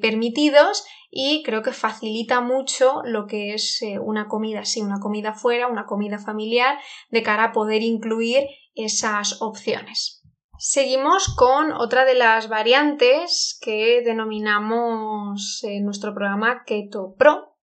permitidos 0.00 0.84
y 1.10 1.42
creo 1.44 1.62
que 1.62 1.72
facilita 1.72 2.40
mucho 2.40 3.00
lo 3.04 3.26
que 3.26 3.54
es 3.54 3.80
eh, 3.82 3.98
una 3.98 4.28
comida, 4.28 4.64
sí, 4.64 4.82
una 4.82 5.00
comida 5.00 5.32
fuera, 5.32 5.66
una 5.66 5.86
comida 5.86 6.18
familiar, 6.18 6.78
de 7.10 7.22
cara 7.22 7.44
a 7.44 7.52
poder 7.52 7.82
incluir 7.82 8.46
esas 8.74 9.40
opciones. 9.40 10.22
Seguimos 10.58 11.34
con 11.34 11.72
otra 11.72 12.04
de 12.04 12.14
las 12.14 12.48
variantes 12.48 13.58
que 13.62 14.02
denominamos 14.04 15.62
en 15.64 15.84
nuestro 15.84 16.14
programa 16.14 16.64
Keto 16.64 17.14
Pro, 17.16 17.56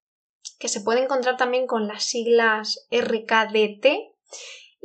que 0.60 0.67
se 0.67 0.81
puede 0.81 1.03
encontrar 1.03 1.38
también 1.38 1.67
con 1.67 1.88
las 1.88 2.03
siglas 2.03 2.88
RKDT 2.91 3.86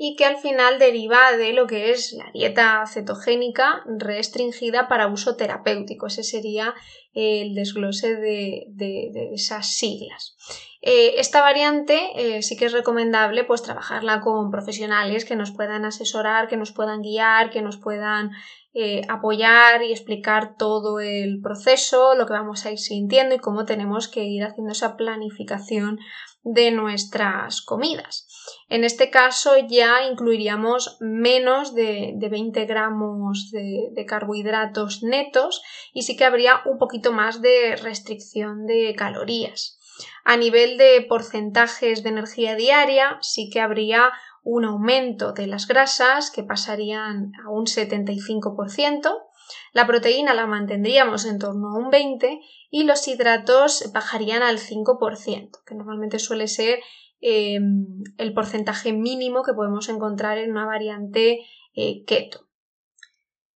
y 0.00 0.14
que 0.14 0.24
al 0.24 0.36
final 0.36 0.78
deriva 0.78 1.32
de 1.36 1.52
lo 1.52 1.66
que 1.66 1.90
es 1.90 2.12
la 2.12 2.30
dieta 2.32 2.84
cetogénica 2.86 3.82
restringida 3.98 4.86
para 4.86 5.08
uso 5.08 5.34
terapéutico. 5.34 6.06
Ese 6.06 6.22
sería 6.22 6.72
el 7.14 7.56
desglose 7.56 8.14
de, 8.14 9.30
esas 9.34 9.74
siglas. 9.74 10.36
Eh, 10.82 11.14
esta 11.18 11.40
variante 11.40 12.12
eh, 12.14 12.42
sí 12.42 12.56
que 12.56 12.66
es 12.66 12.72
recomendable 12.72 13.42
pues 13.42 13.62
trabajarla 13.62 14.20
con 14.20 14.52
profesionales 14.52 15.24
que 15.24 15.34
nos 15.34 15.50
puedan 15.50 15.84
asesorar, 15.84 16.46
que 16.46 16.56
nos 16.56 16.70
puedan 16.70 17.02
guiar, 17.02 17.50
que 17.50 17.60
nos 17.60 17.76
puedan 17.76 18.30
eh, 18.74 19.02
apoyar 19.08 19.82
y 19.82 19.90
explicar 19.90 20.54
todo 20.56 21.00
el 21.00 21.40
proceso, 21.40 22.14
lo 22.14 22.26
que 22.26 22.34
vamos 22.34 22.64
a 22.64 22.70
ir 22.70 22.78
sintiendo 22.78 23.34
y 23.34 23.38
cómo 23.38 23.64
tenemos 23.64 24.06
que 24.06 24.22
ir 24.22 24.44
haciendo 24.44 24.70
esa 24.70 24.96
planificación 24.96 25.98
de 26.42 26.70
nuestras 26.70 27.62
comidas. 27.62 28.26
En 28.68 28.84
este 28.84 29.10
caso 29.10 29.52
ya 29.68 30.04
incluiríamos 30.04 30.96
menos 31.00 31.74
de, 31.74 32.14
20 32.18 32.64
gramos 32.66 33.50
de, 33.50 33.88
de, 33.92 34.06
carbohidratos 34.06 35.02
netos 35.02 35.62
y 35.92 36.02
sí 36.02 36.16
que 36.16 36.24
habría 36.24 36.62
un 36.64 36.78
poquito 36.78 37.12
más 37.12 37.42
de 37.42 37.76
restricción 37.76 38.66
de 38.66 38.94
calorías. 38.96 39.78
A 40.24 40.36
nivel 40.36 40.78
de 40.78 41.04
porcentajes 41.08 42.02
de 42.02 42.10
energía 42.10 42.54
diaria 42.54 43.18
sí 43.20 43.50
que 43.50 43.60
habría 43.60 44.12
un 44.44 44.64
aumento 44.64 45.32
de 45.32 45.46
las 45.46 45.66
grasas 45.66 46.30
que 46.30 46.42
pasarían 46.42 47.32
a 47.44 47.50
un 47.50 47.66
75%, 47.66 49.27
la 49.72 49.86
proteína 49.86 50.34
la 50.34 50.46
mantendríamos 50.46 51.24
en 51.24 51.38
torno 51.38 51.68
a 51.68 51.78
un 51.78 51.90
20% 51.90 52.40
y 52.70 52.84
los 52.84 53.06
hidratos 53.08 53.90
bajarían 53.92 54.42
al 54.42 54.58
5%, 54.58 55.64
que 55.64 55.74
normalmente 55.74 56.18
suele 56.18 56.48
ser 56.48 56.80
em, 57.20 58.02
el 58.18 58.34
porcentaje 58.34 58.92
mínimo 58.92 59.42
que 59.42 59.54
podemos 59.54 59.88
encontrar 59.88 60.38
en 60.38 60.50
una 60.50 60.66
variante 60.66 61.40
eh, 61.74 62.04
keto. 62.06 62.48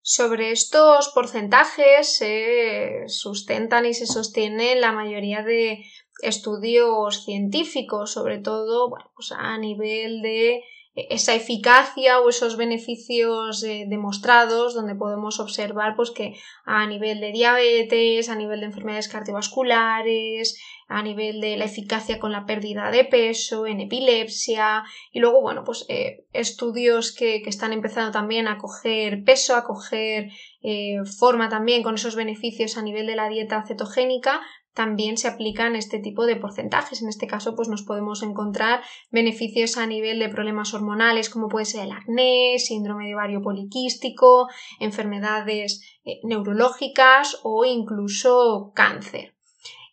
Sobre 0.04 0.52
estos 0.52 1.10
porcentajes 1.10 2.18
se 2.18 3.04
sustentan 3.08 3.86
y 3.86 3.94
se 3.94 4.08
sostienen 4.08 4.82
la 4.82 4.92
mayoría 4.92 5.44
de 5.44 5.84
estudios 6.24 7.24
científicos, 7.24 8.12
sobre 8.12 8.40
todo 8.40 8.92
pues 9.16 9.32
a 9.32 9.58
nivel 9.60 10.22
de 10.22 10.64
esa 10.94 11.34
eficacia 11.36 12.20
o 12.20 12.30
esos 12.30 12.58
beneficios 12.58 13.64
eh, 13.64 13.86
demostrados 13.88 14.74
donde 14.74 14.96
podemos 14.96 15.40
observar 15.40 15.96
pues 15.96 16.12
que 16.12 16.36
a 16.66 16.86
nivel 16.86 17.22
de 17.22 17.32
diabetes, 17.32 18.28
a 18.28 18.36
nivel 18.36 18.60
de 18.60 18.66
enfermedades 18.66 19.08
cardiovasculares, 19.08 20.60
a 20.90 21.02
nivel 21.02 21.40
de 21.40 21.56
la 21.56 21.64
eficacia 21.64 22.20
con 22.20 22.34
la 22.34 22.46
pérdida 22.46 22.92
de 22.92 23.06
peso, 23.06 23.66
en 23.66 23.80
epilepsia 23.80 24.84
y 25.14 25.20
luego 25.20 25.42
bueno 25.42 25.64
pues 25.64 25.86
eh, 25.88 26.26
estudios 26.34 27.16
que, 27.16 27.42
están 27.46 27.72
empezando 27.72 28.12
también 28.12 28.50
a 28.50 28.58
coger 28.58 29.24
peso, 29.24 29.56
a 29.56 29.64
coger 29.64 30.30
eh, 30.62 30.98
forma 31.06 31.48
también 31.48 31.84
con 31.84 31.96
esos 31.96 32.16
beneficios 32.16 32.78
a 32.78 32.82
nivel 32.82 33.08
de 33.08 33.16
la 33.16 33.30
dieta 33.30 33.64
cetogénica 33.66 34.42
también 34.74 35.18
se 35.18 35.28
aplican 35.28 35.76
este 35.76 36.00
tipo 36.00 36.26
de 36.26 36.38
porcentajes. 36.38 37.02
En 37.02 37.10
este 37.10 37.28
caso, 37.28 37.56
pues 37.56 37.68
nos 37.68 37.84
podemos 37.84 38.24
encontrar 38.24 38.82
beneficios 39.10 39.78
a 39.78 39.86
nivel 39.86 40.20
de 40.20 40.30
problemas 40.30 40.74
hormonales, 40.74 41.30
como 41.30 41.50
puede 41.50 41.66
ser 41.66 41.86
el 41.86 41.92
acné, 41.92 42.58
síndrome 42.58 43.08
de 43.08 43.16
ovario 43.16 43.42
poliquístico, 43.42 44.48
enfermedades 44.80 46.00
eh, 46.06 46.20
neurológicas 46.24 47.40
o 47.44 47.66
incluso 47.66 48.72
cáncer. 48.74 49.36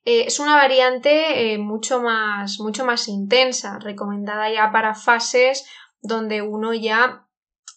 Eh, 0.04 0.25
es 0.26 0.38
una 0.38 0.54
variante 0.54 1.52
eh, 1.52 1.58
mucho, 1.58 2.00
más, 2.00 2.61
mucho 2.61 2.85
más 2.85 3.08
intensa, 3.08 3.78
recomendada 3.80 4.50
ya 4.52 4.70
para 4.70 4.94
fases 4.94 5.66
donde 6.00 6.42
uno 6.42 6.73
ya 6.73 7.26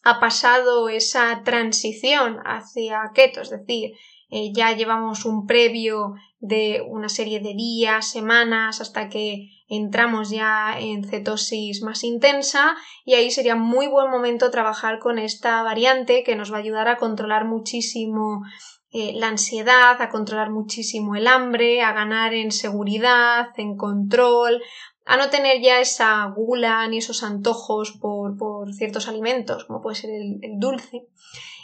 ha 0.03 0.19
pasado 0.19 0.89
esa 0.89 1.41
transición 1.43 2.37
hacia 2.45 3.11
keto, 3.13 3.41
es 3.41 3.49
decir, 3.49 3.93
ya 4.53 4.71
llevamos 4.71 5.25
un 5.25 5.45
previo 5.45 6.15
de 6.41 6.81
una 6.85 7.07
serie 7.07 7.39
de 7.39 7.53
días, 7.53 8.09
semanas, 8.09 8.81
hasta 8.81 9.09
que 9.09 9.49
entramos 9.69 10.31
ya 10.31 10.77
en 10.77 11.03
cetosis 11.03 11.81
más 11.83 12.03
intensa 12.03 12.75
y 13.05 13.13
ahí 13.13 13.31
sería 13.31 13.55
muy 13.55 13.87
buen 13.87 14.09
momento 14.09 14.51
trabajar 14.51 14.99
con 14.99 15.19
esta 15.19 15.61
variante 15.63 16.23
que 16.23 16.35
nos 16.35 16.51
va 16.51 16.57
a 16.57 16.61
ayudar 16.61 16.89
a 16.89 16.97
controlar 16.97 17.45
muchísimo 17.45 18.41
eh, 18.91 19.13
la 19.15 19.29
ansiedad, 19.29 20.01
a 20.01 20.09
controlar 20.09 20.49
muchísimo 20.49 21.15
el 21.15 21.27
hambre, 21.27 21.81
a 21.81 21.93
ganar 21.93 22.33
en 22.33 22.51
seguridad, 22.51 23.47
en 23.55 23.77
control, 23.77 24.61
a 25.11 25.17
no 25.17 25.29
tener 25.29 25.61
ya 25.61 25.79
esa 25.79 26.25
gula 26.27 26.87
ni 26.87 26.99
esos 26.99 27.21
antojos 27.21 27.91
por, 27.91 28.37
por 28.37 28.73
ciertos 28.73 29.07
alimentos, 29.07 29.65
como 29.65 29.81
puede 29.81 29.95
ser 29.95 30.11
el 30.11 30.59
dulce 30.59 31.07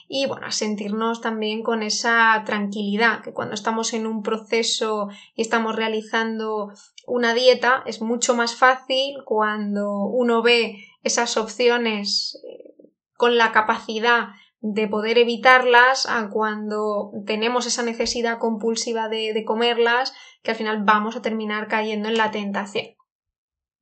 y 0.09 0.25
bueno, 0.25 0.47
a 0.47 0.51
sentirnos 0.51 1.21
también 1.21 1.63
con 1.63 1.83
esa 1.83 2.43
tranquilidad, 2.45 3.21
que 3.21 3.33
cuando 3.33 3.55
estamos 3.55 3.93
en 3.93 4.07
un 4.07 4.23
proceso 4.23 5.09
y 5.35 5.41
estamos 5.41 5.75
realizando 5.75 6.71
una 7.05 7.33
dieta 7.33 7.83
es 7.85 8.01
mucho 8.01 8.35
más 8.35 8.55
fácil 8.55 9.23
cuando 9.25 9.91
uno 9.91 10.41
ve 10.41 10.77
esas 11.03 11.37
opciones 11.37 12.41
eh, 12.45 12.73
con 13.15 13.37
la 13.37 13.51
capacidad 13.51 14.29
de 14.59 14.87
poder 14.87 15.17
evitarlas 15.17 16.05
a 16.05 16.29
cuando 16.29 17.11
tenemos 17.25 17.65
esa 17.65 17.83
necesidad 17.83 18.39
compulsiva 18.39 19.07
de, 19.07 19.33
de 19.33 19.45
comerlas 19.45 20.13
que 20.41 20.51
al 20.51 20.57
final 20.57 20.83
vamos 20.83 21.15
a 21.15 21.21
terminar 21.21 21.67
cayendo 21.67 22.09
en 22.09 22.17
la 22.17 22.31
tentación. 22.31 22.96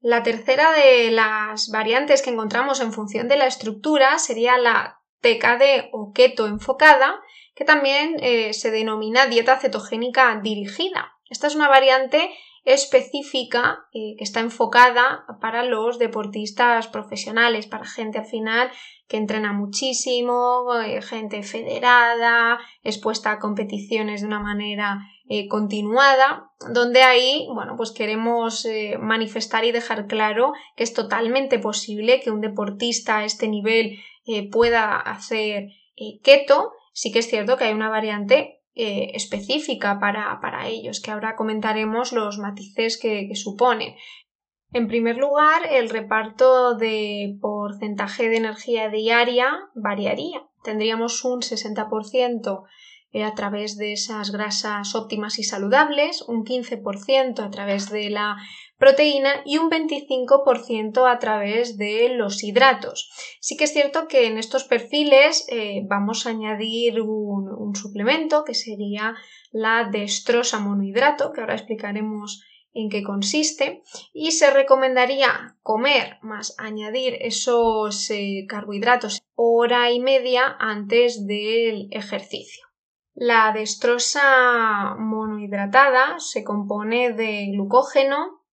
La 0.05 0.21
tercera 0.21 0.71
de 0.71 1.09
las 1.09 1.69
variantes 1.71 2.21
que 2.21 2.29
encontramos 2.29 2.79
en 2.79 2.93
función 2.93 3.27
de 3.27 3.37
la 3.37 3.47
estructura 3.47 4.19
sería 4.19 4.55
la 4.59 4.99
TKD 5.21 5.89
o 5.93 6.13
keto 6.13 6.45
enfocada, 6.45 7.19
que 7.55 7.65
también 7.65 8.17
eh, 8.19 8.53
se 8.53 8.69
denomina 8.69 9.25
dieta 9.25 9.57
cetogénica 9.57 10.39
dirigida. 10.43 11.17
Esta 11.27 11.47
es 11.47 11.55
una 11.55 11.69
variante 11.69 12.29
específica 12.65 13.85
eh, 13.93 14.15
que 14.17 14.23
está 14.23 14.41
enfocada 14.41 15.25
para 15.39 15.63
los 15.63 15.99
deportistas 15.99 16.87
profesionales, 16.87 17.67
para 17.67 17.85
gente 17.85 18.17
al 18.17 18.25
final 18.25 18.71
que 19.07 19.17
entrena 19.17 19.53
muchísimo, 19.53 20.65
eh, 20.83 21.01
gente 21.01 21.43
federada, 21.43 22.59
expuesta 22.83 23.31
a 23.31 23.39
competiciones 23.39 24.21
de 24.21 24.27
una 24.27 24.39
manera 24.39 24.99
continuada, 25.49 26.51
donde 26.71 27.01
ahí, 27.01 27.47
bueno, 27.51 27.73
pues 27.75 27.91
queremos 27.91 28.67
manifestar 28.99 29.65
y 29.65 29.71
dejar 29.71 30.05
claro 30.05 30.53
que 30.75 30.83
es 30.83 30.93
totalmente 30.93 31.57
posible 31.57 32.19
que 32.19 32.29
un 32.29 32.41
deportista 32.41 33.17
a 33.17 33.25
este 33.25 33.47
nivel 33.47 33.97
eh, 34.27 34.49
pueda 34.49 34.95
hacer 34.95 35.67
eh, 35.97 36.19
keto, 36.23 36.71
sí 36.93 37.11
que 37.11 37.19
es 37.19 37.27
cierto 37.27 37.57
que 37.57 37.65
hay 37.65 37.73
una 37.73 37.89
variante 37.89 38.54
eh, 38.75 39.11
específica 39.13 39.99
para, 39.99 40.39
para, 40.41 40.67
ellos, 40.67 41.01
que 41.01 41.11
ahora 41.11 41.35
comentaremos 41.35 42.11
los 42.11 42.37
matices 42.37 42.99
que, 42.99 43.27
que 43.27 43.35
supone. 43.35 43.97
En 44.73 44.87
primer 44.87 45.17
lugar, 45.17 45.61
el 45.71 45.89
reparto 45.89 46.75
de 46.75 47.37
porcentaje 47.41 48.29
de 48.29 48.37
energía 48.37 48.89
diaria 48.89 49.69
variaría. 49.73 50.43
Tendríamos 50.63 51.23
un 51.23 51.41
60% 51.41 52.65
a 53.23 53.33
través 53.33 53.77
de 53.77 53.93
esas 53.93 54.31
grasas 54.31 54.93
óptimas 54.95 55.39
y 55.39 55.43
saludables, 55.43 56.21
un 56.23 56.43
15% 56.43 57.39
a 57.39 57.49
través 57.49 57.89
de 57.89 58.09
la 58.09 58.35
proteína 58.77 59.41
y 59.45 59.57
un 59.57 59.69
25% 59.69 61.09
a 61.09 61.19
través 61.19 61.77
de 61.77 62.09
los 62.09 62.43
hidratos. 62.43 63.09
Sí 63.39 63.57
que 63.57 63.65
es 63.65 63.73
cierto 63.73 64.07
que 64.07 64.27
en 64.27 64.37
estos 64.37 64.65
perfiles 64.65 65.45
eh, 65.49 65.81
vamos 65.87 66.25
a 66.25 66.29
añadir 66.29 67.01
un, 67.01 67.73
suplemento 67.75 68.45
que 68.45 68.53
sería 68.53 69.15
la 69.51 69.89
destrosa 69.91 70.59
monohidrato, 70.59 71.33
que 71.33 71.41
ahora 71.41 71.55
explicaremos 71.55 72.41
en 72.73 72.89
qué 72.89 73.03
consiste 73.03 73.81
y 74.13 74.31
se 74.31 74.51
recomendaría 74.51 75.57
comer 75.61 76.17
más 76.21 76.55
añadir 76.57 77.17
esos 77.19 78.09
eh, 78.11 78.45
carbohidratos 78.47 79.21
hora 79.33 79.91
y 79.91 79.99
media 79.99 80.55
antes 80.59 81.25
del 81.25 81.87
ejercicio. 81.91 82.65
La 83.13 83.53
destrosa 83.53 84.95
monohidratada 84.99 86.19
se 86.19 86.43
compone 86.43 87.13
de 87.13 87.47
glucógeno, 87.53 88.44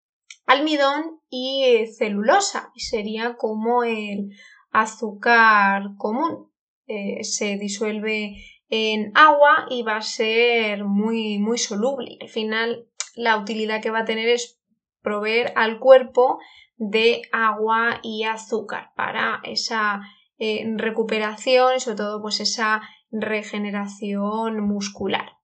almidón 0.46 1.20
y 1.30 1.64
eh, 1.64 1.86
celulosa 1.86 2.70
y 2.74 2.80
sería 2.80 3.36
como 3.36 3.84
el 3.84 4.30
azúcar 4.70 5.96
común. 5.96 6.50
Eh, 6.86 7.24
se 7.24 7.56
disuelve 7.56 8.36
en 8.68 9.12
agua 9.14 9.66
y 9.70 9.82
va 9.82 9.96
a 9.96 10.02
ser 10.02 10.84
muy, 10.84 11.38
muy 11.38 11.58
soluble. 11.58 12.16
Al 12.20 12.28
final, 12.28 12.88
la 13.14 13.36
utilidad 13.36 13.82
que 13.82 13.90
va 13.90 14.00
a 14.00 14.04
tener 14.04 14.28
es 14.28 14.60
proveer 15.02 15.52
al 15.56 15.78
cuerpo 15.78 16.38
de 16.76 17.22
agua 17.32 18.00
y 18.02 18.24
azúcar 18.24 18.90
para 18.96 19.40
esa 19.44 20.00
eh, 20.38 20.64
recuperación 20.76 21.76
y 21.76 21.80
sobre 21.80 21.98
todo 21.98 22.22
pues 22.22 22.40
esa 22.40 22.82
regeneración 23.10 24.60
muscular. 24.66 25.41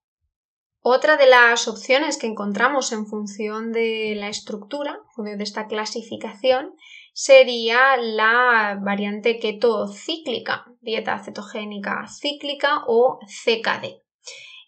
Otra 0.81 1.17
de 1.17 1.27
las 1.27 1.67
opciones 1.67 2.19
que 2.19 2.29
encontramos 2.29 2.93
en 2.93 3.07
función 3.07 3.73
de 3.73 4.15
la 4.17 4.29
estructura, 4.29 5.01
de 5.17 5.43
esta 5.43 5.67
clasificación, 5.67 6.75
sería 7.13 7.97
la 7.97 8.79
variante 8.81 9.41
keto 9.41 9.89
cíclica, 9.89 10.67
dieta 10.81 11.19
cetogénica 11.19 12.07
cíclica 12.09 12.85
o 12.87 13.19
CKD. 13.27 14.03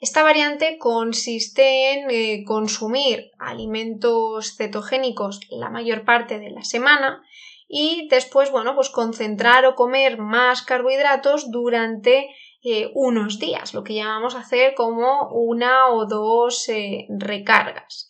Esta 0.01 0.23
variante 0.23 0.79
consiste 0.79 1.92
en 1.92 2.11
eh, 2.11 2.44
consumir 2.44 3.31
alimentos 3.38 4.57
cetogénicos 4.57 5.40
la 5.51 5.70
mayor 5.70 6.05
parte 6.05 6.40
de 6.40 6.51
la 6.51 6.64
semana 6.64 7.23
y 7.68 8.09
después, 8.09 8.51
bueno, 8.51 8.75
pues 8.75 8.90
concentrar 8.90 9.64
o 9.66 9.77
comer 9.77 10.18
más 10.18 10.62
carbohidratos 10.62 11.53
durante 11.53 12.35
eh, 12.62 12.90
unos 12.94 13.38
días, 13.38 13.73
lo 13.73 13.85
que 13.85 13.94
llamamos 13.94 14.35
hacer 14.35 14.75
como 14.75 15.29
una 15.31 15.88
o 15.88 16.07
dos 16.07 16.68
eh, 16.68 17.07
recargas. 17.09 18.09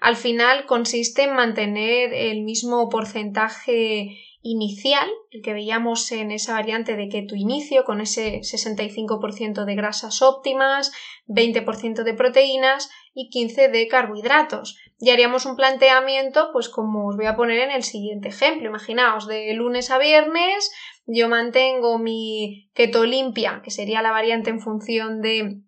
Al 0.00 0.16
final 0.16 0.66
consiste 0.66 1.22
en 1.22 1.34
mantener 1.34 2.12
el 2.12 2.42
mismo 2.42 2.88
porcentaje 2.88 4.18
inicial, 4.42 5.08
el 5.30 5.40
que 5.40 5.52
veíamos 5.52 6.10
en 6.10 6.32
esa 6.32 6.54
variante 6.54 6.96
de 6.96 7.08
keto 7.08 7.36
inicio, 7.36 7.84
con 7.84 8.00
ese 8.00 8.40
65% 8.40 9.64
de 9.64 9.74
grasas 9.76 10.20
óptimas, 10.20 10.92
20% 11.28 12.02
de 12.02 12.14
proteínas 12.14 12.90
y 13.14 13.30
15% 13.30 13.70
de 13.70 13.86
carbohidratos. 13.86 14.76
Y 14.98 15.10
haríamos 15.10 15.46
un 15.46 15.56
planteamiento, 15.56 16.50
pues 16.52 16.68
como 16.68 17.08
os 17.08 17.16
voy 17.16 17.26
a 17.26 17.36
poner 17.36 17.60
en 17.60 17.70
el 17.70 17.82
siguiente 17.82 18.28
ejemplo. 18.28 18.68
Imaginaos, 18.68 19.26
de 19.26 19.52
lunes 19.54 19.90
a 19.90 19.98
viernes 19.98 20.72
yo 21.06 21.28
mantengo 21.28 21.98
mi 21.98 22.70
keto 22.74 23.04
limpia, 23.04 23.60
que 23.64 23.70
sería 23.70 24.02
la 24.02 24.12
variante 24.12 24.50
en 24.50 24.60
función 24.60 25.20
de 25.20 25.62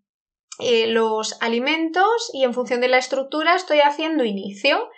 eh, 0.60 0.86
los 0.86 1.40
alimentos 1.42 2.30
y 2.32 2.44
en 2.44 2.54
función 2.54 2.80
de 2.80 2.88
la 2.88 2.98
estructura 2.98 3.56
estoy 3.56 3.80
haciendo 3.80 4.24
inicio. 4.24 4.88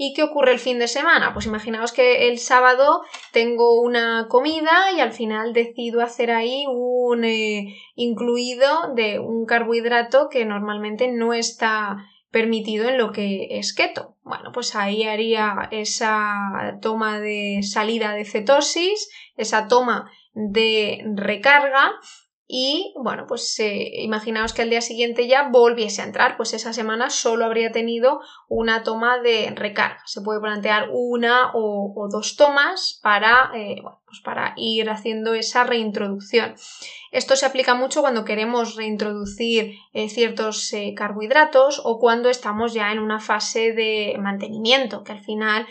¿Y 0.00 0.14
qué 0.14 0.22
ocurre 0.22 0.52
el 0.52 0.60
fin 0.60 0.78
de 0.78 0.86
semana? 0.86 1.32
Pues 1.32 1.46
imaginaos 1.46 1.90
que 1.90 2.28
el 2.28 2.38
sábado 2.38 3.02
tengo 3.32 3.80
una 3.80 4.28
comida 4.28 4.92
y 4.96 5.00
al 5.00 5.12
final 5.12 5.52
decido 5.52 6.02
hacer 6.02 6.30
ahí 6.30 6.66
un 6.68 7.24
eh, 7.24 7.74
incluido 7.96 8.94
de 8.94 9.18
un 9.18 9.44
carbohidrato 9.44 10.28
que 10.30 10.44
normalmente 10.44 11.08
no 11.08 11.34
está 11.34 11.96
permitido 12.30 12.88
en 12.88 12.98
lo 12.98 13.12
que 13.12 13.58
es 13.58 13.74
keto. 13.74 14.16
Bueno, 14.22 14.52
pues 14.52 14.74
ahí 14.74 15.04
haría 15.04 15.68
esa 15.70 16.78
toma 16.82 17.20
de 17.20 17.60
salida 17.62 18.12
de 18.12 18.24
cetosis, 18.24 19.08
esa 19.36 19.68
toma 19.68 20.10
de 20.34 21.04
recarga 21.14 21.92
y 22.50 22.94
bueno, 22.96 23.26
pues 23.28 23.60
eh, 23.60 23.90
imaginaos 24.00 24.54
que 24.54 24.62
al 24.62 24.70
día 24.70 24.80
siguiente 24.80 25.28
ya 25.28 25.50
volviese 25.50 26.00
a 26.00 26.06
entrar, 26.06 26.38
pues 26.38 26.54
esa 26.54 26.72
semana 26.72 27.10
solo 27.10 27.44
habría 27.44 27.72
tenido 27.72 28.22
una 28.48 28.82
toma 28.84 29.18
de 29.18 29.52
recarga. 29.54 30.00
Se 30.06 30.22
puede 30.22 30.40
plantear 30.40 30.88
una 30.90 31.50
o, 31.52 32.08
dos 32.10 32.36
tomas 32.36 33.00
para, 33.02 33.50
eh, 33.54 33.82
pues 34.06 34.20
para 34.24 34.54
ir 34.56 34.88
haciendo 34.88 35.34
esa 35.34 35.64
reintroducción. 35.64 36.54
Esto 37.12 37.36
se 37.36 37.44
aplica 37.44 37.74
mucho 37.74 38.00
cuando 38.00 38.24
queremos 38.24 38.76
reintroducir 38.76 39.74
eh, 39.92 40.08
ciertos 40.08 40.72
carbohidratos 40.96 41.82
o 41.84 41.98
cuando 41.98 42.30
estamos 42.30 42.72
ya 42.72 42.92
en 42.92 43.00
una 43.00 43.20
fase 43.20 43.74
de 43.74 44.16
mantenimiento, 44.18 45.04
que 45.04 45.12
al 45.12 45.20
final 45.20 45.66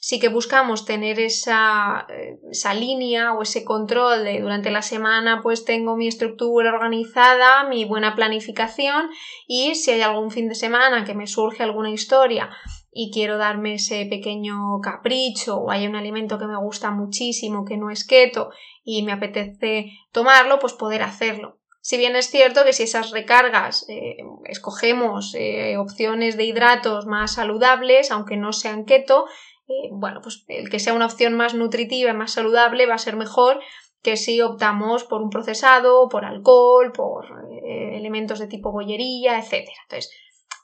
sí 0.00 0.18
que 0.18 0.28
buscamos 0.28 0.86
tener 0.86 1.20
esa, 1.20 2.06
eh, 2.08 2.38
esa 2.50 2.72
línea 2.74 3.34
o 3.34 3.42
ese 3.42 3.64
control 3.64 4.24
de 4.24 4.40
durante 4.40 4.70
la 4.70 4.82
semana 4.82 5.40
pues 5.42 5.64
tengo 5.64 5.94
mi 5.96 6.08
estructura 6.08 6.72
organizada, 6.72 7.64
mi 7.64 7.84
buena 7.84 8.16
planificación 8.16 9.10
y 9.46 9.74
si 9.74 9.92
hay 9.92 10.00
algún 10.00 10.30
fin 10.30 10.48
de 10.48 10.54
semana 10.54 11.04
que 11.04 11.14
me 11.14 11.26
surge 11.26 11.62
alguna 11.62 11.90
historia 11.90 12.50
y 12.92 13.10
quiero 13.12 13.36
darme 13.36 13.74
ese 13.74 14.06
pequeño 14.06 14.80
capricho 14.82 15.58
o 15.58 15.70
hay 15.70 15.86
un 15.86 15.96
alimento 15.96 16.38
que 16.38 16.46
me 16.46 16.58
gusta 16.58 16.90
muchísimo 16.90 17.64
que 17.64 17.76
no 17.76 17.90
es 17.90 18.04
keto 18.04 18.50
y 18.82 19.02
me 19.02 19.12
apetece 19.12 19.92
tomarlo, 20.12 20.58
pues 20.58 20.72
poder 20.72 21.02
hacerlo. 21.02 21.58
Si 21.82 21.96
bien 21.96 22.14
es 22.14 22.28
cierto 22.30 22.64
que 22.64 22.74
si 22.74 22.82
esas 22.82 23.10
recargas 23.10 23.86
eh, 23.88 24.18
escogemos 24.44 25.34
eh, 25.34 25.78
opciones 25.78 26.36
de 26.36 26.44
hidratos 26.44 27.06
más 27.06 27.34
saludables, 27.34 28.10
aunque 28.10 28.36
no 28.36 28.52
sean 28.52 28.84
keto, 28.84 29.26
eh, 29.70 29.88
bueno, 29.92 30.20
pues 30.20 30.44
el 30.48 30.68
que 30.68 30.80
sea 30.80 30.94
una 30.94 31.06
opción 31.06 31.34
más 31.34 31.54
nutritiva 31.54 32.10
y 32.10 32.14
más 32.14 32.32
saludable 32.32 32.86
va 32.86 32.94
a 32.94 32.98
ser 32.98 33.14
mejor 33.14 33.60
que 34.02 34.16
si 34.16 34.40
optamos 34.40 35.04
por 35.04 35.22
un 35.22 35.30
procesado, 35.30 36.08
por 36.08 36.24
alcohol, 36.24 36.90
por 36.92 37.26
eh, 37.52 37.96
elementos 37.96 38.40
de 38.40 38.48
tipo 38.48 38.72
bollería, 38.72 39.38
etc. 39.38 39.68
Entonces, 39.84 40.10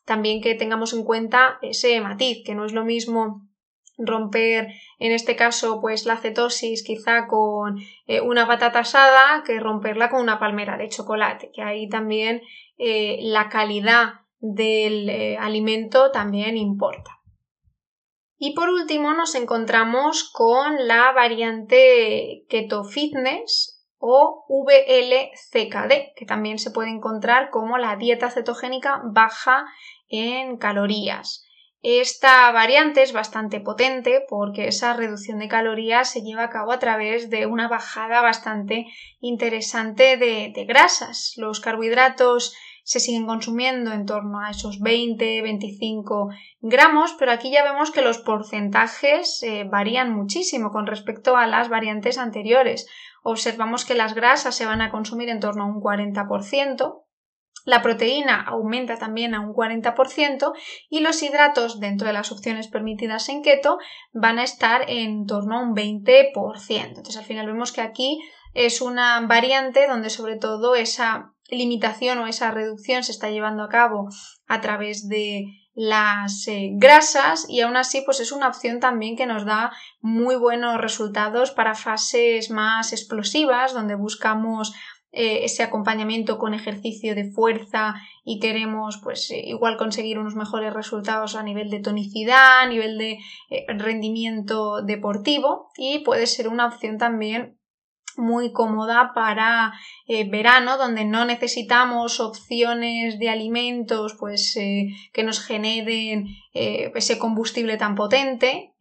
también 0.04 0.40
que 0.42 0.56
tengamos 0.56 0.92
en 0.92 1.04
cuenta 1.04 1.58
ese 1.62 2.00
matiz, 2.00 2.42
que 2.44 2.56
no 2.56 2.64
es 2.64 2.72
lo 2.72 2.84
mismo 2.84 3.42
romper 3.98 4.74
en 4.98 5.12
este 5.12 5.36
caso 5.36 5.80
pues 5.80 6.04
la 6.04 6.18
cetosis 6.18 6.84
quizá 6.84 7.26
con 7.28 7.78
eh, 8.06 8.20
una 8.20 8.46
patata 8.46 8.80
asada 8.80 9.42
que 9.46 9.58
romperla 9.58 10.10
con 10.10 10.20
una 10.20 10.40
palmera 10.40 10.76
de 10.76 10.88
chocolate, 10.88 11.50
que 11.54 11.62
ahí 11.62 11.88
también 11.88 12.42
la 12.78 13.48
calidad 13.48 14.20
del 14.40 15.38
alimento 15.38 16.10
también 16.10 16.58
importa. 16.58 17.15
Y 18.38 18.54
por 18.54 18.68
último 18.68 19.14
nos 19.14 19.34
encontramos 19.34 20.30
con 20.30 20.86
la 20.86 21.12
variante 21.12 22.44
Keto 22.48 22.84
Fitness 22.84 23.82
o 23.98 24.44
VLCKD, 24.48 26.14
que 26.14 26.26
también 26.26 26.58
se 26.58 26.70
puede 26.70 26.90
encontrar 26.90 27.50
como 27.50 27.78
la 27.78 27.96
dieta 27.96 28.30
cetogénica 28.30 29.00
baja 29.04 29.64
en 30.08 30.58
calorías. 30.58 31.44
Esta 31.82 32.50
variante 32.52 33.02
es 33.02 33.12
bastante 33.12 33.60
potente 33.60 34.24
porque 34.28 34.68
esa 34.68 34.94
reducción 34.94 35.38
de 35.38 35.48
calorías 35.48 36.10
se 36.10 36.22
lleva 36.22 36.44
a 36.44 36.50
cabo 36.50 36.72
a 36.72 36.78
través 36.78 37.30
de 37.30 37.46
una 37.46 37.68
bajada 37.68 38.20
bastante 38.20 38.86
interesante 39.20 40.16
de, 40.16 40.52
de 40.54 40.64
grasas. 40.64 41.34
Los 41.36 41.60
carbohidratos 41.60 42.54
se 42.86 43.00
siguen 43.00 43.26
consumiendo 43.26 43.92
en 43.92 44.06
torno 44.06 44.38
a 44.38 44.50
esos 44.50 44.80
20-25 44.80 46.32
gramos, 46.60 47.16
pero 47.18 47.32
aquí 47.32 47.50
ya 47.50 47.64
vemos 47.64 47.90
que 47.90 48.00
los 48.00 48.18
porcentajes 48.18 49.42
eh, 49.42 49.64
varían 49.68 50.14
muchísimo 50.14 50.70
con 50.70 50.86
respecto 50.86 51.36
a 51.36 51.48
las 51.48 51.68
variantes 51.68 52.16
anteriores. 52.16 52.86
Observamos 53.24 53.84
que 53.84 53.94
las 53.94 54.14
grasas 54.14 54.54
se 54.54 54.66
van 54.66 54.82
a 54.82 54.92
consumir 54.92 55.30
en 55.30 55.40
torno 55.40 55.64
a 55.64 55.66
un 55.66 55.82
40%, 55.82 57.02
la 57.64 57.82
proteína 57.82 58.40
aumenta 58.42 58.96
también 58.98 59.34
a 59.34 59.40
un 59.40 59.52
40% 59.52 60.52
y 60.88 61.00
los 61.00 61.20
hidratos 61.24 61.80
dentro 61.80 62.06
de 62.06 62.12
las 62.12 62.30
opciones 62.30 62.68
permitidas 62.68 63.28
en 63.28 63.42
keto 63.42 63.78
van 64.12 64.38
a 64.38 64.44
estar 64.44 64.88
en 64.88 65.26
torno 65.26 65.58
a 65.58 65.62
un 65.62 65.74
20%. 65.74 66.32
Entonces 66.86 67.16
al 67.16 67.24
final 67.24 67.46
vemos 67.46 67.72
que 67.72 67.80
aquí 67.80 68.20
es 68.54 68.80
una 68.80 69.20
variante 69.26 69.88
donde 69.88 70.10
sobre 70.10 70.36
todo 70.36 70.76
esa 70.76 71.32
limitación 71.50 72.18
o 72.18 72.26
esa 72.26 72.50
reducción 72.50 73.02
se 73.02 73.12
está 73.12 73.30
llevando 73.30 73.62
a 73.62 73.68
cabo 73.68 74.08
a 74.46 74.60
través 74.60 75.08
de 75.08 75.46
las 75.76 76.48
eh, 76.48 76.70
grasas 76.72 77.44
y 77.48 77.60
aún 77.60 77.76
así 77.76 78.02
pues 78.04 78.20
es 78.20 78.32
una 78.32 78.48
opción 78.48 78.80
también 78.80 79.14
que 79.14 79.26
nos 79.26 79.44
da 79.44 79.72
muy 80.00 80.34
buenos 80.36 80.80
resultados 80.80 81.50
para 81.50 81.74
fases 81.74 82.50
más 82.50 82.94
explosivas 82.94 83.74
donde 83.74 83.94
buscamos 83.94 84.72
eh, 85.12 85.44
ese 85.44 85.62
acompañamiento 85.62 86.38
con 86.38 86.54
ejercicio 86.54 87.14
de 87.14 87.30
fuerza 87.30 87.94
y 88.24 88.40
queremos 88.40 88.98
pues 89.02 89.30
eh, 89.30 89.42
igual 89.44 89.76
conseguir 89.76 90.18
unos 90.18 90.34
mejores 90.34 90.72
resultados 90.72 91.36
a 91.36 91.42
nivel 91.42 91.68
de 91.68 91.80
tonicidad, 91.80 92.62
a 92.62 92.66
nivel 92.66 92.96
de 92.96 93.18
rendimiento 93.68 94.82
deportivo. 94.82 95.70
Y 95.76 96.00
puede 96.00 96.26
ser 96.26 96.48
una 96.48 96.66
opción 96.66 96.98
también 96.98 97.55
muy 98.16 98.52
cómoda 98.52 99.12
para 99.14 99.72
eh, 100.06 100.28
verano, 100.28 100.78
donde 100.78 101.04
no 101.04 101.24
necesitamos 101.24 102.20
opciones 102.20 103.18
de 103.18 103.30
alimentos 103.30 104.16
pues, 104.18 104.56
eh, 104.56 104.88
que 105.12 105.22
nos 105.22 105.40
generen 105.40 106.26
eh, 106.54 106.92
ese 106.94 107.18
combustible 107.18 107.76
tan 107.76 107.94
potente. 107.94 108.72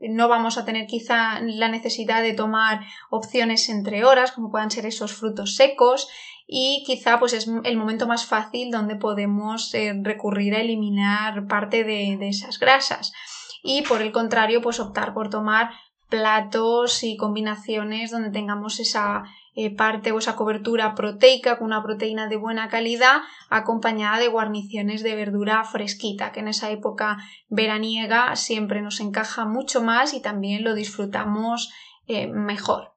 no 0.00 0.28
vamos 0.28 0.56
a 0.56 0.64
tener 0.64 0.86
quizá 0.86 1.40
la 1.40 1.68
necesidad 1.68 2.22
de 2.22 2.32
tomar 2.32 2.80
opciones 3.10 3.68
entre 3.68 4.04
horas, 4.04 4.32
como 4.32 4.50
puedan 4.50 4.70
ser 4.70 4.86
esos 4.86 5.12
frutos 5.12 5.56
secos, 5.56 6.08
y 6.46 6.82
quizá 6.86 7.18
pues 7.18 7.32
es 7.32 7.48
el 7.64 7.76
momento 7.76 8.06
más 8.06 8.26
fácil 8.26 8.70
donde 8.70 8.96
podemos 8.96 9.72
recurrir 10.02 10.54
a 10.54 10.60
eliminar 10.60 11.46
parte 11.46 11.84
de, 11.84 12.16
de 12.18 12.28
esas 12.28 12.58
grasas 12.58 13.12
y 13.62 13.82
por 13.82 14.02
el 14.02 14.12
contrario 14.12 14.60
pues 14.60 14.80
optar 14.80 15.14
por 15.14 15.30
tomar 15.30 15.70
platos 16.10 17.02
y 17.02 17.16
combinaciones 17.16 18.10
donde 18.10 18.30
tengamos 18.30 18.80
esa 18.80 19.24
eh, 19.54 19.74
parte 19.74 20.12
o 20.12 20.18
esa 20.18 20.36
cobertura 20.36 20.94
proteica 20.94 21.58
con 21.58 21.68
una 21.68 21.82
proteína 21.82 22.28
de 22.28 22.36
buena 22.36 22.68
calidad 22.68 23.22
acompañada 23.48 24.18
de 24.18 24.28
guarniciones 24.28 25.02
de 25.02 25.14
verdura 25.14 25.64
fresquita 25.64 26.32
que 26.32 26.40
en 26.40 26.48
esa 26.48 26.70
época 26.70 27.18
veraniega 27.48 28.36
siempre 28.36 28.82
nos 28.82 29.00
encaja 29.00 29.46
mucho 29.46 29.82
más 29.82 30.12
y 30.12 30.20
también 30.20 30.62
lo 30.64 30.74
disfrutamos 30.74 31.72
eh, 32.06 32.26
mejor. 32.26 32.94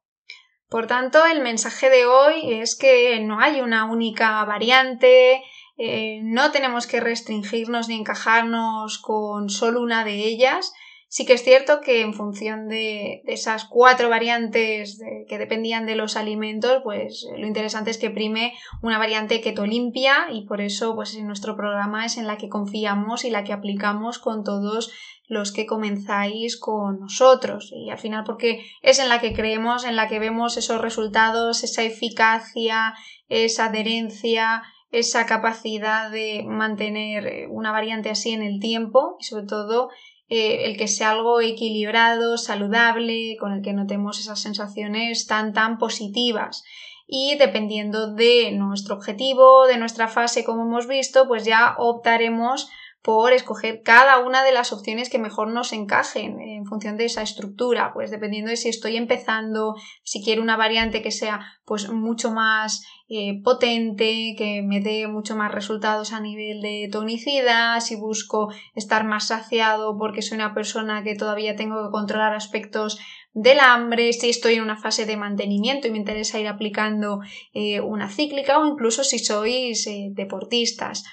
Por 0.69 0.87
tanto, 0.87 1.23
el 1.25 1.41
mensaje 1.41 1.89
de 1.89 2.07
hoy 2.07 2.53
es 2.53 2.75
que 2.75 3.19
no 3.19 3.39
hay 3.39 3.61
una 3.61 3.85
única 3.85 4.43
variante, 4.43 5.43
eh, 5.77 6.19
no 6.23 6.51
tenemos 6.51 6.87
que 6.87 6.99
restringirnos 6.99 7.87
ni 7.87 7.95
encajarnos 7.95 8.97
con 8.97 9.49
solo 9.49 9.81
una 9.81 10.03
de 10.03 10.15
ellas, 10.15 10.73
Sí 11.13 11.27
que 11.27 11.33
es 11.33 11.43
cierto 11.43 11.79
que 11.79 12.01
en 12.01 12.15
función 12.15 12.67
de, 12.67 13.21
esas 13.27 13.65
cuatro 13.65 14.09
variantes 14.09 14.99
que 15.27 15.37
dependían 15.37 15.85
de 15.85 15.95
los 15.95 16.17
alimentos, 16.17 16.81
pues 16.83 17.27
lo 17.37 17.45
interesante 17.45 17.91
es 17.91 17.99
que 17.99 18.09
prime 18.09 18.55
una 18.81 18.97
variante 18.97 19.39
keto 19.39 19.67
limpia 19.67 20.25
y 20.31 20.47
por 20.47 20.59
eso 20.59 20.95
pues 20.95 21.15
nuestro 21.19 21.55
programa 21.55 22.03
es 22.03 22.17
en 22.17 22.25
la 22.25 22.37
que 22.37 22.49
confiamos 22.49 23.25
y 23.25 23.29
la 23.29 23.43
que 23.43 23.53
aplicamos 23.53 24.17
con 24.17 24.43
todos 24.43 24.91
los 25.27 25.51
que 25.51 25.67
comenzáis 25.67 26.57
con 26.57 27.01
nosotros. 27.01 27.71
Y 27.71 27.91
al 27.91 27.99
final 27.99 28.23
porque 28.23 28.65
es 28.81 28.97
en 28.97 29.07
la 29.07 29.21
que 29.21 29.33
creemos, 29.33 29.85
en 29.85 29.95
la 29.95 30.07
que 30.07 30.17
vemos 30.17 30.57
esos 30.57 30.81
resultados, 30.81 31.63
esa 31.63 31.83
eficacia, 31.83 32.95
esa 33.29 33.65
adherencia, 33.65 34.63
esa 34.89 35.27
capacidad 35.27 36.09
de 36.09 36.43
mantener 36.43 37.49
una 37.51 37.71
variante 37.71 38.09
así 38.09 38.31
en 38.31 38.41
el 38.41 38.59
tiempo 38.59 39.15
y 39.19 39.25
sobre 39.25 39.45
todo 39.45 39.89
eh, 40.35 40.65
el 40.65 40.77
que 40.77 40.87
sea 40.87 41.11
algo 41.11 41.41
equilibrado, 41.41 42.39
saludable, 42.39 43.37
con 43.39 43.53
el 43.53 43.61
que 43.61 43.71
notemos 43.71 44.19
esas 44.19 44.41
sensaciones 44.41 45.27
tan 45.27 45.53
tan 45.53 45.77
positivas. 45.77 46.63
Y 47.05 47.35
dependiendo 47.37 48.11
de 48.15 48.51
nuestro 48.53 48.95
objetivo, 48.95 49.67
de 49.67 49.77
nuestra 49.77 50.07
fase, 50.07 50.43
como 50.43 50.63
hemos 50.63 50.87
visto, 50.87 51.27
pues 51.27 51.45
ya 51.45 51.75
optaremos 51.77 52.67
por 53.03 53.33
escoger 53.33 53.81
cada 53.83 54.19
una 54.19 54.45
de 54.45 54.53
las 54.53 54.71
opciones 54.71 55.09
que 55.09 55.19
mejor 55.19 55.49
nos 55.49 55.73
encajen 55.73 56.39
en 56.39 56.65
función 56.65 56.95
de 56.95 57.03
esa 57.03 57.21
estructura, 57.21 57.91
pues 57.93 58.11
dependiendo 58.11 58.49
de 58.49 58.55
si 58.55 58.69
estoy 58.69 58.95
empezando, 58.95 59.75
si 60.03 60.23
quiero 60.23 60.41
una 60.41 60.55
variante 60.55 61.01
que 61.01 61.11
sea 61.11 61.41
pues 61.65 61.89
mucho 61.89 62.31
más 62.31 62.85
eh, 63.09 63.41
potente, 63.43 64.35
que 64.37 64.61
me 64.63 64.79
dé 64.79 65.07
mucho 65.07 65.35
más 65.35 65.51
resultados 65.51 66.13
a 66.13 66.21
nivel 66.21 66.61
de 66.61 66.87
tonicidad, 66.89 67.81
si 67.81 67.97
busco 67.97 68.53
estar 68.73 69.03
más 69.03 69.27
saciado 69.27 69.97
porque 69.97 70.21
soy 70.21 70.37
una 70.37 70.53
persona 70.53 71.03
que 71.03 71.15
todavía 71.15 71.57
tengo 71.57 71.83
que 71.83 71.91
controlar 71.91 72.33
aspectos 72.33 72.99
del 73.33 73.59
hambre, 73.59 74.13
si 74.13 74.29
estoy 74.29 74.53
en 74.53 74.63
una 74.63 74.77
fase 74.77 75.05
de 75.05 75.17
mantenimiento 75.17 75.89
y 75.89 75.91
me 75.91 75.97
interesa 75.97 76.39
ir 76.39 76.47
aplicando 76.47 77.19
eh, 77.53 77.81
una 77.81 78.07
cíclica 78.07 78.59
o 78.59 78.65
incluso 78.65 79.03
si 79.03 79.19
sois 79.19 79.85
eh, 79.87 80.07
deportistas. 80.11 81.03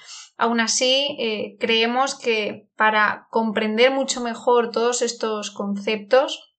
Aún 0.41 0.59
así, 0.59 1.17
eh, 1.19 1.55
creemos 1.59 2.15
que 2.15 2.67
para 2.75 3.27
comprender 3.29 3.91
mucho 3.91 4.21
mejor 4.21 4.71
todos 4.71 5.03
estos 5.03 5.51
conceptos, 5.51 6.55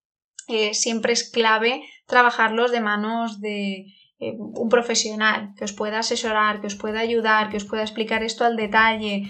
eh, 0.46 0.72
siempre 0.72 1.12
es 1.12 1.28
clave 1.28 1.82
trabajarlos 2.06 2.70
de 2.70 2.80
manos 2.80 3.40
de 3.40 3.86
eh, 4.20 4.36
un 4.38 4.68
profesional 4.68 5.50
que 5.56 5.64
os 5.64 5.72
pueda 5.72 5.98
asesorar, 5.98 6.60
que 6.60 6.68
os 6.68 6.76
pueda 6.76 7.00
ayudar, 7.00 7.50
que 7.50 7.56
os 7.56 7.64
pueda 7.64 7.82
explicar 7.82 8.22
esto 8.22 8.44
al 8.44 8.54
detalle, 8.54 9.24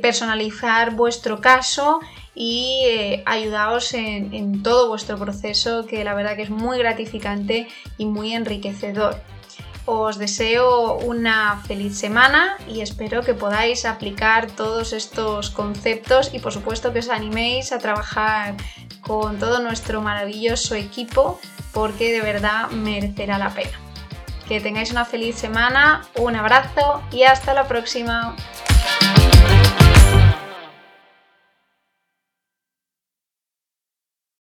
personalizar 0.00 0.94
vuestro 0.94 1.40
caso 1.40 1.98
y 2.32 2.84
ayudaros 3.24 3.92
en, 3.92 4.32
en 4.32 4.62
todo 4.62 4.86
vuestro 4.86 5.18
proceso, 5.18 5.84
que 5.84 6.04
la 6.04 6.14
verdad 6.14 6.36
que 6.36 6.42
es 6.42 6.50
muy 6.50 6.78
gratificante 6.78 7.66
y 7.98 8.06
muy 8.06 8.34
enriquecedor. 8.34 9.20
Os 9.88 10.18
deseo 10.18 10.98
una 10.98 11.62
feliz 11.64 11.96
semana 11.96 12.56
y 12.66 12.80
espero 12.80 13.22
que 13.22 13.34
podáis 13.34 13.84
aplicar 13.84 14.50
todos 14.50 14.92
estos 14.92 15.50
conceptos 15.50 16.34
y 16.34 16.40
por 16.40 16.52
supuesto 16.52 16.92
que 16.92 16.98
os 16.98 17.08
animéis 17.08 17.70
a 17.70 17.78
trabajar 17.78 18.56
con 19.00 19.38
todo 19.38 19.60
nuestro 19.60 20.02
maravilloso 20.02 20.74
equipo 20.74 21.38
porque 21.72 22.10
de 22.10 22.20
verdad 22.20 22.68
merecerá 22.70 23.38
la 23.38 23.50
pena. 23.50 23.78
Que 24.48 24.60
tengáis 24.60 24.90
una 24.90 25.04
feliz 25.04 25.36
semana, 25.36 26.02
un 26.16 26.34
abrazo 26.34 27.02
y 27.12 27.22
hasta 27.22 27.54
la 27.54 27.68
próxima. 27.68 28.34